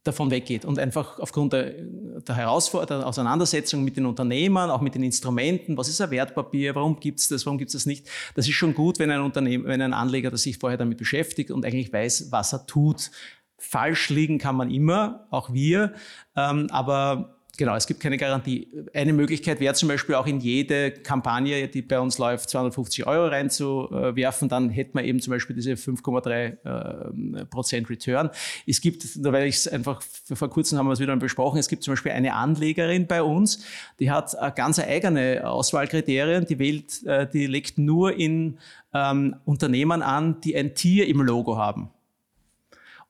davon 0.05 0.31
weggeht 0.31 0.67
und 0.67 0.79
einfach 0.79 1.19
aufgrund 1.19 1.55
der, 1.55 1.73
der 1.73 2.37
Herausforderung, 2.37 3.01
der 3.01 3.09
Auseinandersetzung 3.09 3.83
mit 3.83 3.97
den 3.97 4.05
Unternehmern, 4.05 4.71
auch 4.71 4.83
mit 4.83 4.95
den 4.95 5.03
Instrumenten, 5.03 5.77
was 5.79 5.89
ist 5.89 6.01
ein 6.01 6.11
Wertpapier, 6.11 6.75
warum 6.75 7.01
gibt 7.01 7.21
es 7.21 7.29
das, 7.29 7.47
warum 7.47 7.59
gibt 7.59 7.71
es 7.71 7.73
das 7.73 7.87
nicht, 7.87 8.07
das 8.35 8.47
ist 8.47 8.55
schon 8.55 8.75
gut, 8.75 8.99
wenn 8.99 9.11
ein 9.11 9.23
Unternehmen, 9.23 9.65
wenn 9.65 9.81
ein 9.81 9.95
Anleger 9.95 10.31
der 10.31 10.39
sich 10.39 10.59
vorher 10.59 10.77
damit 10.77 10.99
beschäftigt 10.99 11.51
und 11.51 11.65
eigentlich 11.65 11.93
weiß, 11.93 12.31
was 12.31 12.53
er 12.53 12.67
tut. 12.67 13.11
Falsch 13.57 14.11
liegen 14.11 14.39
kann 14.39 14.57
man 14.57 14.71
immer, 14.71 15.27
auch 15.31 15.53
wir, 15.55 15.95
ähm, 16.37 16.67
aber 16.71 17.34
Genau, 17.57 17.77
es 17.77 17.87
gibt 17.87 18.01
keine 18.01 18.17
Garantie. 18.17 18.69
Eine 18.93 19.13
Möglichkeit 19.13 19.61
wäre 19.61 19.75
zum 19.75 19.89
Beispiel 19.89 20.17
auch 20.17 20.27
in 20.27 20.41
jede 20.41 20.91
Kampagne, 20.91 21.69
die 21.69 21.83
bei 21.83 22.01
uns 22.01 22.19
läuft, 22.19 22.51
250 22.51 23.07
Euro 23.07 23.29
reinzuwerfen. 23.29 24.49
Dann 24.49 24.71
hätte 24.71 24.91
man 24.95 25.05
eben 25.05 25.21
zum 25.21 25.31
Beispiel 25.31 25.55
diese 25.55 25.75
5,3 25.75 27.41
äh, 27.41 27.45
Prozent 27.45 27.89
Return. 27.89 28.31
Es 28.67 28.81
gibt, 28.81 29.23
weil 29.23 29.47
ich 29.47 29.57
es 29.57 29.69
einfach 29.69 30.03
vor 30.03 30.51
kurzem 30.51 30.79
haben 30.79 30.87
wir 30.87 30.95
es 30.95 31.01
wieder 31.01 31.15
besprochen, 31.17 31.59
es 31.59 31.69
gibt 31.69 31.85
zum 31.85 31.93
Beispiel 31.93 32.13
eine 32.13 32.35
Anlegerin 32.35 33.07
bei 33.07 33.23
uns, 33.23 33.65
die 34.01 34.11
hat 34.11 34.35
ganz 34.57 34.81
eigene 34.81 35.49
Auswahlkriterien. 35.49 36.47
Die 36.47 36.59
wählt, 36.59 37.05
äh, 37.07 37.29
die 37.31 37.47
legt 37.47 37.79
nur 37.79 38.19
in 38.19 38.59
ähm, 38.93 39.37
Unternehmen 39.45 40.03
an, 40.03 40.41
die 40.41 40.57
ein 40.57 40.75
Tier 40.75 41.07
im 41.07 41.21
Logo 41.21 41.57
haben. 41.57 41.91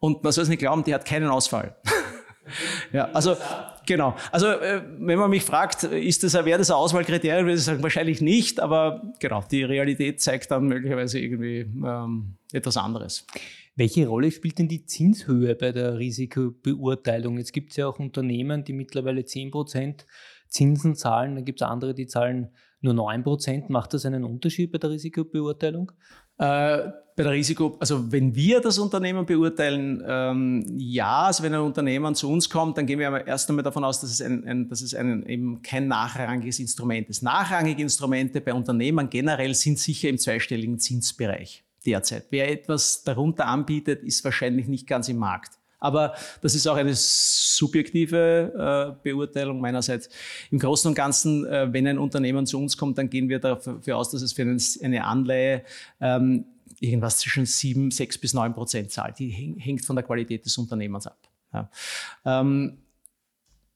Und 0.00 0.22
man 0.22 0.33
soll 0.33 0.42
es 0.42 0.50
nicht 0.50 0.59
glauben, 0.59 0.85
die 0.85 0.94
hat 0.94 1.07
keinen 1.07 1.28
Ausfall. 1.28 1.76
ja, 2.92 3.07
also 3.12 3.37
Genau. 3.86 4.16
Also 4.32 4.46
äh, 4.46 4.82
wenn 4.98 5.18
man 5.18 5.30
mich 5.30 5.42
fragt, 5.42 5.84
ist 5.84 6.22
das, 6.22 6.34
wäre 6.34 6.58
das 6.58 6.70
ein 6.70 6.76
Auswahlkriterium, 6.76 7.46
würde 7.46 7.58
ich 7.58 7.64
sagen, 7.64 7.82
wahrscheinlich 7.82 8.20
nicht, 8.20 8.60
aber 8.60 9.12
genau, 9.20 9.44
die 9.50 9.62
Realität 9.62 10.20
zeigt 10.20 10.50
dann 10.50 10.66
möglicherweise 10.66 11.18
irgendwie 11.18 11.60
ähm, 11.60 12.36
etwas 12.52 12.76
anderes. 12.76 13.26
Welche 13.76 14.06
Rolle 14.06 14.30
spielt 14.30 14.58
denn 14.58 14.68
die 14.68 14.86
Zinshöhe 14.86 15.54
bei 15.56 15.72
der 15.72 15.98
Risikobeurteilung? 15.98 17.38
Jetzt 17.38 17.52
gibt 17.52 17.72
es 17.72 17.76
ja 17.76 17.88
auch 17.88 17.98
Unternehmen, 17.98 18.64
die 18.64 18.72
mittlerweile 18.72 19.22
10% 19.22 20.04
Zinsen 20.48 20.94
zahlen, 20.94 21.34
dann 21.34 21.44
gibt 21.44 21.60
es 21.60 21.66
andere, 21.66 21.94
die 21.94 22.06
zahlen 22.06 22.50
nur 22.80 22.94
9%. 22.94 23.64
Macht 23.72 23.94
das 23.94 24.06
einen 24.06 24.24
Unterschied 24.24 24.70
bei 24.70 24.78
der 24.78 24.90
Risikobeurteilung? 24.90 25.90
Äh, 26.38 26.90
bei 27.16 27.22
der 27.22 27.32
Risiko, 27.32 27.76
also 27.78 28.10
wenn 28.10 28.34
wir 28.34 28.60
das 28.60 28.76
Unternehmen 28.78 29.24
beurteilen, 29.24 30.02
ähm, 30.04 30.64
ja, 30.76 31.26
also 31.26 31.44
wenn 31.44 31.54
ein 31.54 31.60
Unternehmen 31.60 32.14
zu 32.16 32.28
uns 32.28 32.50
kommt, 32.50 32.76
dann 32.76 32.86
gehen 32.86 32.98
wir 32.98 33.26
erst 33.26 33.48
einmal 33.48 33.62
davon 33.62 33.84
aus, 33.84 34.00
dass 34.00 34.10
es, 34.10 34.20
ein, 34.20 34.44
ein, 34.44 34.68
dass 34.68 34.82
es 34.82 34.94
ein, 34.94 35.24
eben 35.26 35.62
kein 35.62 35.86
nachrangiges 35.86 36.58
Instrument 36.58 37.08
ist. 37.08 37.22
Nachrangige 37.22 37.82
Instrumente 37.82 38.40
bei 38.40 38.52
Unternehmen 38.52 39.10
generell 39.10 39.54
sind 39.54 39.78
sicher 39.78 40.08
im 40.08 40.18
zweistelligen 40.18 40.80
Zinsbereich 40.80 41.62
derzeit. 41.86 42.26
Wer 42.30 42.50
etwas 42.50 43.04
darunter 43.04 43.46
anbietet, 43.46 44.02
ist 44.02 44.24
wahrscheinlich 44.24 44.66
nicht 44.66 44.88
ganz 44.88 45.08
im 45.08 45.18
Markt. 45.18 45.52
Aber 45.84 46.14
das 46.40 46.54
ist 46.54 46.66
auch 46.66 46.76
eine 46.76 46.94
subjektive 46.94 48.96
äh, 48.96 49.02
Beurteilung 49.02 49.60
meinerseits. 49.60 50.08
Im 50.50 50.58
Großen 50.58 50.88
und 50.88 50.94
Ganzen, 50.94 51.44
äh, 51.44 51.70
wenn 51.72 51.86
ein 51.86 51.98
Unternehmen 51.98 52.46
zu 52.46 52.58
uns 52.58 52.78
kommt, 52.78 52.96
dann 52.96 53.10
gehen 53.10 53.28
wir 53.28 53.38
dafür 53.38 53.98
aus, 53.98 54.10
dass 54.10 54.22
es 54.22 54.32
für 54.32 54.42
eine 54.42 55.04
Anleihe 55.04 55.62
ähm, 56.00 56.46
irgendwas 56.80 57.18
zwischen 57.18 57.44
7, 57.44 57.90
6 57.90 58.18
bis 58.18 58.32
9 58.32 58.54
Prozent 58.54 58.92
zahlt. 58.92 59.18
Die 59.18 59.30
hängt 59.30 59.84
von 59.84 59.94
der 59.94 60.04
Qualität 60.04 60.46
des 60.46 60.56
Unternehmens 60.56 61.06
ab. 61.06 61.18
Ja, 61.52 61.70
ähm, 62.24 62.78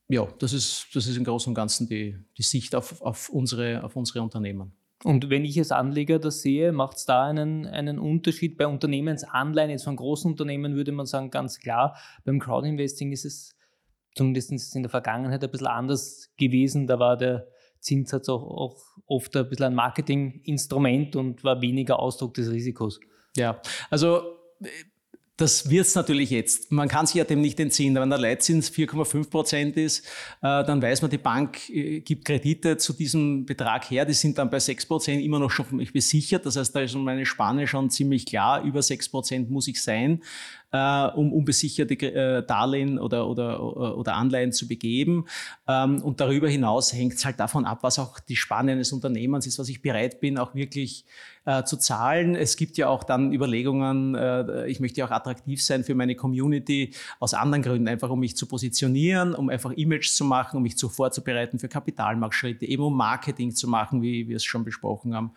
ja 0.08 0.26
das, 0.38 0.54
ist, 0.54 0.86
das 0.94 1.06
ist 1.06 1.16
im 1.16 1.24
Großen 1.24 1.50
und 1.50 1.54
Ganzen 1.54 1.88
die, 1.88 2.16
die 2.38 2.42
Sicht 2.42 2.74
auf, 2.74 3.02
auf, 3.02 3.28
unsere, 3.28 3.84
auf 3.84 3.96
unsere 3.96 4.22
Unternehmen. 4.22 4.72
Und 5.04 5.30
wenn 5.30 5.44
ich 5.44 5.58
als 5.58 5.70
Anleger 5.70 6.18
das 6.18 6.42
sehe, 6.42 6.72
macht 6.72 6.96
es 6.96 7.04
da 7.04 7.26
einen, 7.26 7.66
einen 7.66 7.98
Unterschied? 7.98 8.58
Bei 8.58 8.66
Unternehmensanleihen, 8.66 9.70
jetzt 9.70 9.84
von 9.84 9.96
großen 9.96 10.30
Unternehmen 10.30 10.74
würde 10.74 10.90
man 10.90 11.06
sagen, 11.06 11.30
ganz 11.30 11.61
klar, 11.61 11.96
beim 12.24 12.40
Crowdinvesting 12.40 13.12
ist 13.12 13.24
es 13.24 13.56
zumindest 14.14 14.74
in 14.74 14.82
der 14.82 14.90
Vergangenheit 14.90 15.44
ein 15.44 15.50
bisschen 15.50 15.68
anders 15.68 16.30
gewesen. 16.37 16.88
Da 16.88 16.98
war 16.98 17.16
der 17.16 17.46
Zinssatz 17.80 18.28
auch, 18.28 18.42
auch 18.42 18.76
oft 19.06 19.37
ein 19.37 19.48
bisschen 19.48 19.66
ein 19.66 19.74
Marketinginstrument 19.74 21.14
und 21.14 21.44
war 21.44 21.61
weniger 21.61 22.00
Ausdruck 22.00 22.34
des 22.34 22.50
Risikos. 22.50 22.98
Ja, 23.37 23.61
also 23.90 24.22
das 25.38 25.70
wird 25.70 25.87
es 25.87 25.94
natürlich 25.94 26.31
jetzt. 26.31 26.72
Man 26.72 26.88
kann 26.88 27.07
sich 27.07 27.14
ja 27.14 27.24
dem 27.24 27.40
nicht 27.40 27.61
entziehen. 27.61 27.94
Wenn 27.94 28.11
der 28.11 28.18
Leitzins 28.18 28.72
4,5 28.72 29.31
Prozent 29.31 29.77
ist, 29.77 30.05
äh, 30.42 30.64
dann 30.64 30.83
weiß 30.83 31.01
man, 31.01 31.12
die 31.12 31.18
Bank 31.18 31.70
äh, 31.70 32.01
gibt 32.01 32.24
Kredite 32.24 32.77
zu 32.77 32.92
diesem 32.92 33.46
Betrag 33.46 33.88
her. 33.88 34.05
Die 34.05 34.14
sind 34.14 34.37
dann 34.37 34.51
bei 34.51 34.59
6 34.59 34.87
Prozent 34.87 35.22
immer 35.22 35.38
noch 35.38 35.53
schon 35.53 35.87
besichert. 35.92 36.44
Das 36.44 36.57
heißt, 36.57 36.74
da 36.74 36.81
ist 36.81 36.96
meine 36.96 37.24
Spanne 37.24 37.68
schon 37.68 37.88
ziemlich 37.88 38.27
klar. 38.27 38.64
Über 38.64 38.83
6 38.83 39.09
Prozent 39.11 39.48
muss 39.48 39.68
ich 39.68 39.81
sein 39.81 40.22
äh, 40.72 41.07
um 41.07 41.33
unbesicherte 41.33 41.94
äh, 41.94 42.46
Darlehen 42.46 42.98
oder, 42.98 43.28
oder, 43.28 43.96
oder 43.96 44.14
Anleihen 44.14 44.52
zu 44.52 44.68
begeben. 44.68 45.26
Ähm, 45.66 46.02
und 46.02 46.20
darüber 46.20 46.48
hinaus 46.48 46.92
hängt 46.92 47.14
es 47.14 47.24
halt 47.24 47.40
davon 47.40 47.64
ab, 47.64 47.78
was 47.83 47.98
auch 47.98 48.18
die 48.20 48.37
Spanne 48.37 48.72
eines 48.72 48.92
Unternehmens 48.92 49.46
ist, 49.46 49.59
was 49.59 49.68
ich 49.68 49.83
bereit 49.83 50.20
bin, 50.20 50.38
auch 50.38 50.54
wirklich 50.54 51.04
äh, 51.48 51.64
zu 51.64 51.78
zahlen. 51.78 52.35
Es 52.37 52.57
gibt 52.57 52.76
ja 52.76 52.88
auch 52.88 53.04
dann 53.04 53.33
Überlegungen, 53.33 54.14
äh, 54.14 54.66
ich 54.66 54.81
möchte 54.81 55.00
ja 55.00 55.07
auch 55.07 55.11
attraktiv 55.11 55.64
sein 55.64 55.83
für 55.83 55.94
meine 55.94 56.14
Community 56.14 56.92
aus 57.20 57.33
anderen 57.33 57.62
Gründen, 57.62 57.88
einfach 57.88 58.11
um 58.11 58.20
mich 58.20 58.37
zu 58.37 58.46
positionieren, 58.46 59.35
um 59.35 59.48
einfach 59.48 59.72
Image 59.72 60.11
zu 60.11 60.26
machen, 60.26 60.59
um 60.59 60.62
mich 60.62 60.76
zu 60.76 60.90
vorzubereiten 60.90 61.59
für 61.59 61.68
Kapitalmarktschritte, 61.68 62.66
eben 62.66 62.83
um 62.83 62.94
Marketing 62.94 63.54
zu 63.54 63.66
machen, 63.66 64.02
wie 64.02 64.28
wir 64.28 64.37
es 64.37 64.44
schon 64.44 64.62
besprochen 64.62 65.14
haben. 65.14 65.31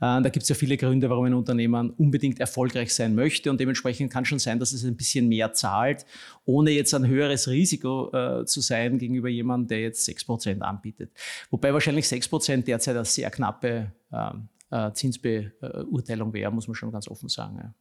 Äh, 0.00 0.22
da 0.22 0.28
gibt 0.30 0.44
es 0.44 0.48
ja 0.48 0.54
viele 0.54 0.78
Gründe, 0.78 1.10
warum 1.10 1.26
ein 1.26 1.34
Unternehmen 1.34 1.90
unbedingt 1.90 2.40
erfolgreich 2.40 2.94
sein 2.94 3.14
möchte 3.14 3.50
und 3.50 3.60
dementsprechend 3.60 4.10
kann 4.10 4.24
schon 4.24 4.38
sein, 4.38 4.58
dass 4.58 4.69
dass 4.72 4.80
es 4.80 4.84
ein 4.84 4.96
bisschen 4.96 5.28
mehr 5.28 5.52
zahlt, 5.52 6.06
ohne 6.44 6.70
jetzt 6.70 6.94
ein 6.94 7.06
höheres 7.06 7.48
Risiko 7.48 8.10
äh, 8.12 8.44
zu 8.44 8.60
sein 8.60 8.98
gegenüber 8.98 9.28
jemandem, 9.28 9.68
der 9.68 9.80
jetzt 9.80 10.08
6% 10.08 10.60
anbietet. 10.60 11.12
Wobei 11.50 11.72
wahrscheinlich 11.72 12.06
6% 12.06 12.64
derzeit 12.64 12.96
eine 12.96 13.04
sehr 13.04 13.30
knappe 13.30 13.92
ähm, 14.12 14.48
äh, 14.70 14.92
Zinsbeurteilung 14.92 16.32
wäre, 16.32 16.52
muss 16.52 16.68
man 16.68 16.74
schon 16.74 16.92
ganz 16.92 17.08
offen 17.08 17.28
sagen. 17.28 17.58
Ja. 17.58 17.74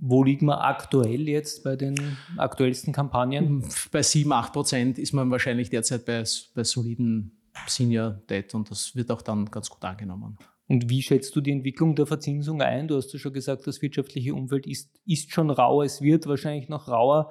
Wo 0.00 0.22
liegt 0.22 0.42
man 0.42 0.58
aktuell 0.58 1.28
jetzt 1.28 1.64
bei 1.64 1.76
den 1.76 1.96
aktuellsten 2.36 2.92
Kampagnen? 2.92 3.64
Bei 3.90 4.02
7, 4.02 4.30
8 4.32 4.52
Prozent 4.52 4.98
ist 4.98 5.12
man 5.12 5.30
wahrscheinlich 5.30 5.70
derzeit 5.70 6.04
bei, 6.04 6.24
bei 6.54 6.64
soliden 6.64 7.38
Senior 7.66 8.10
Debt 8.28 8.54
und 8.54 8.70
das 8.70 8.94
wird 8.96 9.10
auch 9.10 9.22
dann 9.22 9.46
ganz 9.50 9.70
gut 9.70 9.84
angenommen. 9.84 10.38
Und 10.68 10.88
wie 10.88 11.02
schätzt 11.02 11.34
du 11.36 11.40
die 11.40 11.52
Entwicklung 11.52 11.94
der 11.96 12.06
Verzinsung 12.06 12.62
ein? 12.62 12.88
Du 12.88 12.96
hast 12.96 13.12
ja 13.12 13.18
schon 13.18 13.32
gesagt, 13.32 13.66
das 13.66 13.82
wirtschaftliche 13.82 14.34
Umfeld 14.34 14.66
ist, 14.66 14.90
ist 15.04 15.32
schon 15.32 15.50
rau, 15.50 15.82
es 15.82 16.00
wird 16.00 16.26
wahrscheinlich 16.26 16.68
noch 16.68 16.88
rauer. 16.88 17.30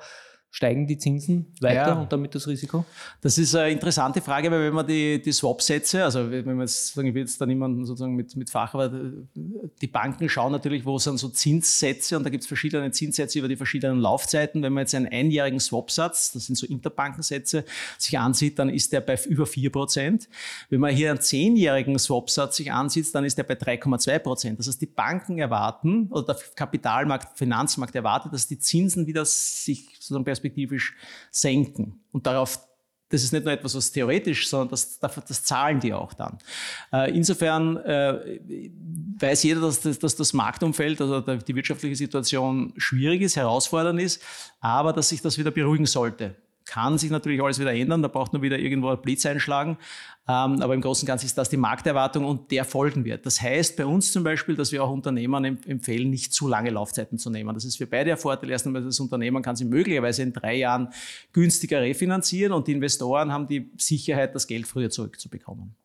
Steigen 0.54 0.86
die 0.86 0.98
Zinsen 0.98 1.46
weiter 1.62 1.88
ja. 1.88 1.94
und 1.94 2.12
damit 2.12 2.36
das 2.36 2.46
Risiko? 2.46 2.84
Das 3.22 3.38
ist 3.38 3.56
eine 3.56 3.72
interessante 3.72 4.20
Frage, 4.20 4.52
weil 4.52 4.66
wenn 4.66 4.74
man 4.74 4.86
die, 4.86 5.22
die 5.22 5.32
Swap-Sätze, 5.32 6.04
also 6.04 6.30
wenn 6.30 6.44
man 6.46 6.60
jetzt 6.60 6.98
ich 6.98 7.14
will 7.14 7.22
jetzt 7.22 7.40
da 7.40 7.46
niemanden 7.46 7.86
sozusagen 7.86 8.16
mit, 8.16 8.36
mit 8.36 8.50
Fach, 8.50 8.74
aber 8.74 8.92
die 9.34 9.88
Banken 9.88 10.28
schauen 10.28 10.52
natürlich, 10.52 10.86
wo 10.86 11.00
sind 11.00 11.20
so 11.20 11.30
Zinssätze 11.30 12.18
und 12.18 12.26
da 12.26 12.30
gibt 12.30 12.44
es 12.44 12.48
verschiedene 12.50 12.92
Zinssätze 12.92 13.40
über 13.40 13.48
die 13.48 13.56
verschiedenen 13.56 14.00
Laufzeiten. 14.00 14.62
Wenn 14.62 14.74
man 14.74 14.82
jetzt 14.82 14.94
einen 14.94 15.08
einjährigen 15.08 15.62
Swap-Satz, 15.62 16.34
das 16.34 16.48
sind 16.48 16.58
so 16.58 16.68
Interbankensätze, 16.68 17.64
sich 17.98 18.20
ansieht, 18.20 18.60
dann 18.60 18.68
ist 18.68 18.92
der 18.92 19.00
bei 19.00 19.18
über 19.30 19.46
4%. 19.46 20.28
Wenn 20.70 20.80
man 20.82 20.94
hier 20.94 21.12
einen 21.12 21.22
zehnjährigen 21.22 21.98
Swap-Satz 21.98 22.58
sich 22.58 22.74
ansieht, 22.74 23.16
dann 23.16 23.24
ist 23.24 23.38
der 23.38 23.44
bei 23.44 23.54
3,2%. 23.54 24.58
Das 24.58 24.68
heißt, 24.68 24.82
die 24.82 24.86
Banken 24.86 25.38
erwarten, 25.38 26.08
oder 26.10 26.34
der 26.34 26.44
Kapitalmarkt, 26.56 27.38
Finanzmarkt 27.38 27.96
erwartet, 27.96 28.34
dass 28.34 28.48
die 28.48 28.60
Zinsen 28.60 29.08
wieder 29.08 29.24
sich 29.24 29.88
sozusagen 29.94 30.26
perspektivisch 30.42 30.96
senken. 31.32 32.02
Und 32.12 32.28
darauf 32.28 32.60
das 33.10 33.24
ist 33.24 33.34
nicht 33.34 33.44
nur 33.44 33.54
etwas, 33.54 33.76
was 33.76 33.92
theoretisch, 33.92 34.48
sondern 34.48 34.70
das, 34.70 34.98
das 35.00 35.44
zahlen 35.44 35.82
die 35.82 35.94
auch 35.94 36.14
dann. 36.14 36.38
Äh, 36.94 37.12
insofern 37.12 37.76
äh, 37.76 38.40
weiß 39.20 39.44
jeder, 39.44 39.60
dass 39.60 39.82
das, 39.82 40.00
dass 40.00 40.16
das 40.16 40.32
Marktumfeld, 40.32 41.02
also 41.02 41.20
die 41.20 41.56
wirtschaftliche 41.56 41.98
Situation 41.98 42.74
schwierig 42.78 43.22
ist, 43.22 43.36
herausfordernd 43.36 44.00
ist, 44.00 44.24
aber 44.62 44.94
dass 44.94 45.10
sich 45.10 45.22
das 45.22 45.38
wieder 45.38 45.52
beruhigen 45.52 45.86
sollte 45.86 46.38
kann 46.72 46.98
sich 46.98 47.12
natürlich 47.12 47.44
alles 47.44 47.60
wieder 47.60 47.74
ändern, 47.74 48.02
da 48.02 48.08
braucht 48.08 48.32
man 48.32 48.42
wieder 48.42 48.58
irgendwo 48.58 48.88
ein 48.88 49.02
Blitz 49.02 49.26
einschlagen. 49.26 49.78
Ähm, 50.26 50.62
aber 50.62 50.74
im 50.74 50.80
Großen 50.80 51.04
und 51.04 51.08
Ganzen 51.08 51.26
ist 51.26 51.38
das 51.38 51.50
die 51.50 51.58
Markterwartung 51.58 52.24
und 52.24 52.50
der 52.50 52.64
folgen 52.64 53.04
wird. 53.04 53.26
Das 53.26 53.42
heißt 53.42 53.76
bei 53.76 53.86
uns 53.86 54.14
zum 54.14 54.24
Beispiel, 54.24 54.56
dass 54.56 54.72
wir 54.72 54.82
auch 54.82 54.90
Unternehmern 54.90 55.44
empfehlen, 55.44 56.10
nicht 56.10 56.32
zu 56.32 56.48
lange 56.48 56.70
Laufzeiten 56.70 57.18
zu 57.18 57.30
nehmen. 57.30 57.54
Das 57.54 57.66
ist 57.66 57.76
für 57.76 57.88
beide 57.88 58.12
ein 58.12 58.18
Vorteil. 58.18 58.50
Erst 58.50 58.68
einmal, 58.68 58.86
das 58.86 59.02
Unternehmen 59.02 59.44
kann 59.44 59.58
sich 59.58 59.68
möglicherweise 59.68 60.24
in 60.24 60.32
drei 60.32 60.56
Jahren 60.56 60.88
günstiger 61.34 61.82
refinanzieren 61.82 62.54
und 62.54 62.68
die 62.68 62.72
Investoren 62.72 63.34
haben 63.34 63.48
die 63.48 63.70
Sicherheit, 63.78 64.34
das 64.34 64.48
Geld 64.48 64.66
früher 64.66 64.90
zurückzubekommen. 64.90 65.76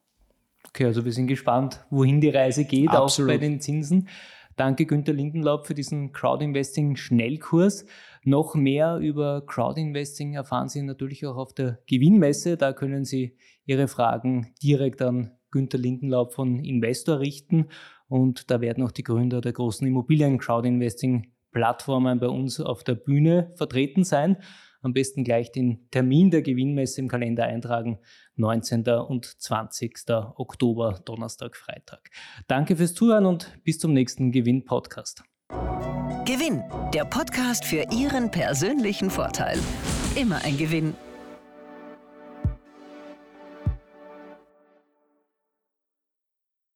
Okay, 0.69 0.85
also 0.85 1.05
wir 1.05 1.13
sind 1.13 1.27
gespannt, 1.27 1.85
wohin 1.91 2.21
die 2.21 2.31
Reise 2.31 2.65
geht, 2.65 2.91
Absolut. 2.91 3.29
auch 3.29 3.35
bei 3.35 3.39
den 3.39 3.61
Zinsen. 3.61 4.09
Danke 4.55 4.87
Günter 4.87 5.13
Lindenlaub 5.13 5.67
für 5.67 5.75
diesen 5.75 6.13
Crowdinvesting 6.13 6.95
Schnellkurs. 6.95 7.85
Noch 8.29 8.57
mehr 8.57 8.99
über 8.99 9.47
Crowdinvesting 9.47 10.35
erfahren 10.35 10.69
Sie 10.69 10.83
natürlich 10.83 11.25
auch 11.27 11.37
auf 11.37 11.55
der 11.55 11.79
Gewinnmesse. 11.87 12.57
Da 12.57 12.73
können 12.73 13.05
Sie 13.05 13.37
Ihre 13.67 13.87
Fragen 13.87 14.53
direkt 14.61 15.01
an 15.01 15.31
Günter 15.53 15.79
Lindenlaub 15.79 16.35
von 16.35 16.59
Investor 16.59 17.21
richten. 17.21 17.69
Und 18.09 18.51
da 18.51 18.61
werden 18.61 18.83
auch 18.83 18.91
die 18.91 19.05
Gründer 19.05 19.41
der 19.41 19.53
großen 19.53 19.87
Immobilien-Crowdinvesting-Plattformen 19.87 22.19
bei 22.19 22.27
uns 22.27 22.59
auf 22.59 22.83
der 22.83 22.97
Bühne 22.97 23.53
vertreten 23.55 24.03
sein. 24.03 24.39
Am 24.83 24.93
besten 24.93 25.23
gleich 25.23 25.53
den 25.53 25.89
Termin 25.93 26.33
der 26.33 26.43
Gewinnmesse 26.43 27.01
im 27.01 27.07
Kalender 27.07 27.45
eintragen. 27.45 28.01
19. 28.35 28.89
und 28.89 29.41
20. 29.41 30.01
Oktober, 30.35 30.99
Donnerstag, 31.05 31.57
Freitag. 31.57 32.11
Danke 32.49 32.75
fürs 32.75 32.95
Zuhören 32.95 33.27
und 33.27 33.57
bis 33.63 33.79
zum 33.79 33.93
nächsten 33.93 34.33
Gewinn-Podcast. 34.33 35.23
Gewinn, 36.27 36.65
der 36.93 37.05
Podcast 37.05 37.65
für 37.65 37.87
Ihren 37.93 38.33
persönlichen 38.33 39.11
Vorteil. 39.11 39.61
Immer 40.17 40.43
ein 40.45 40.59
Gewinn. 40.59 40.95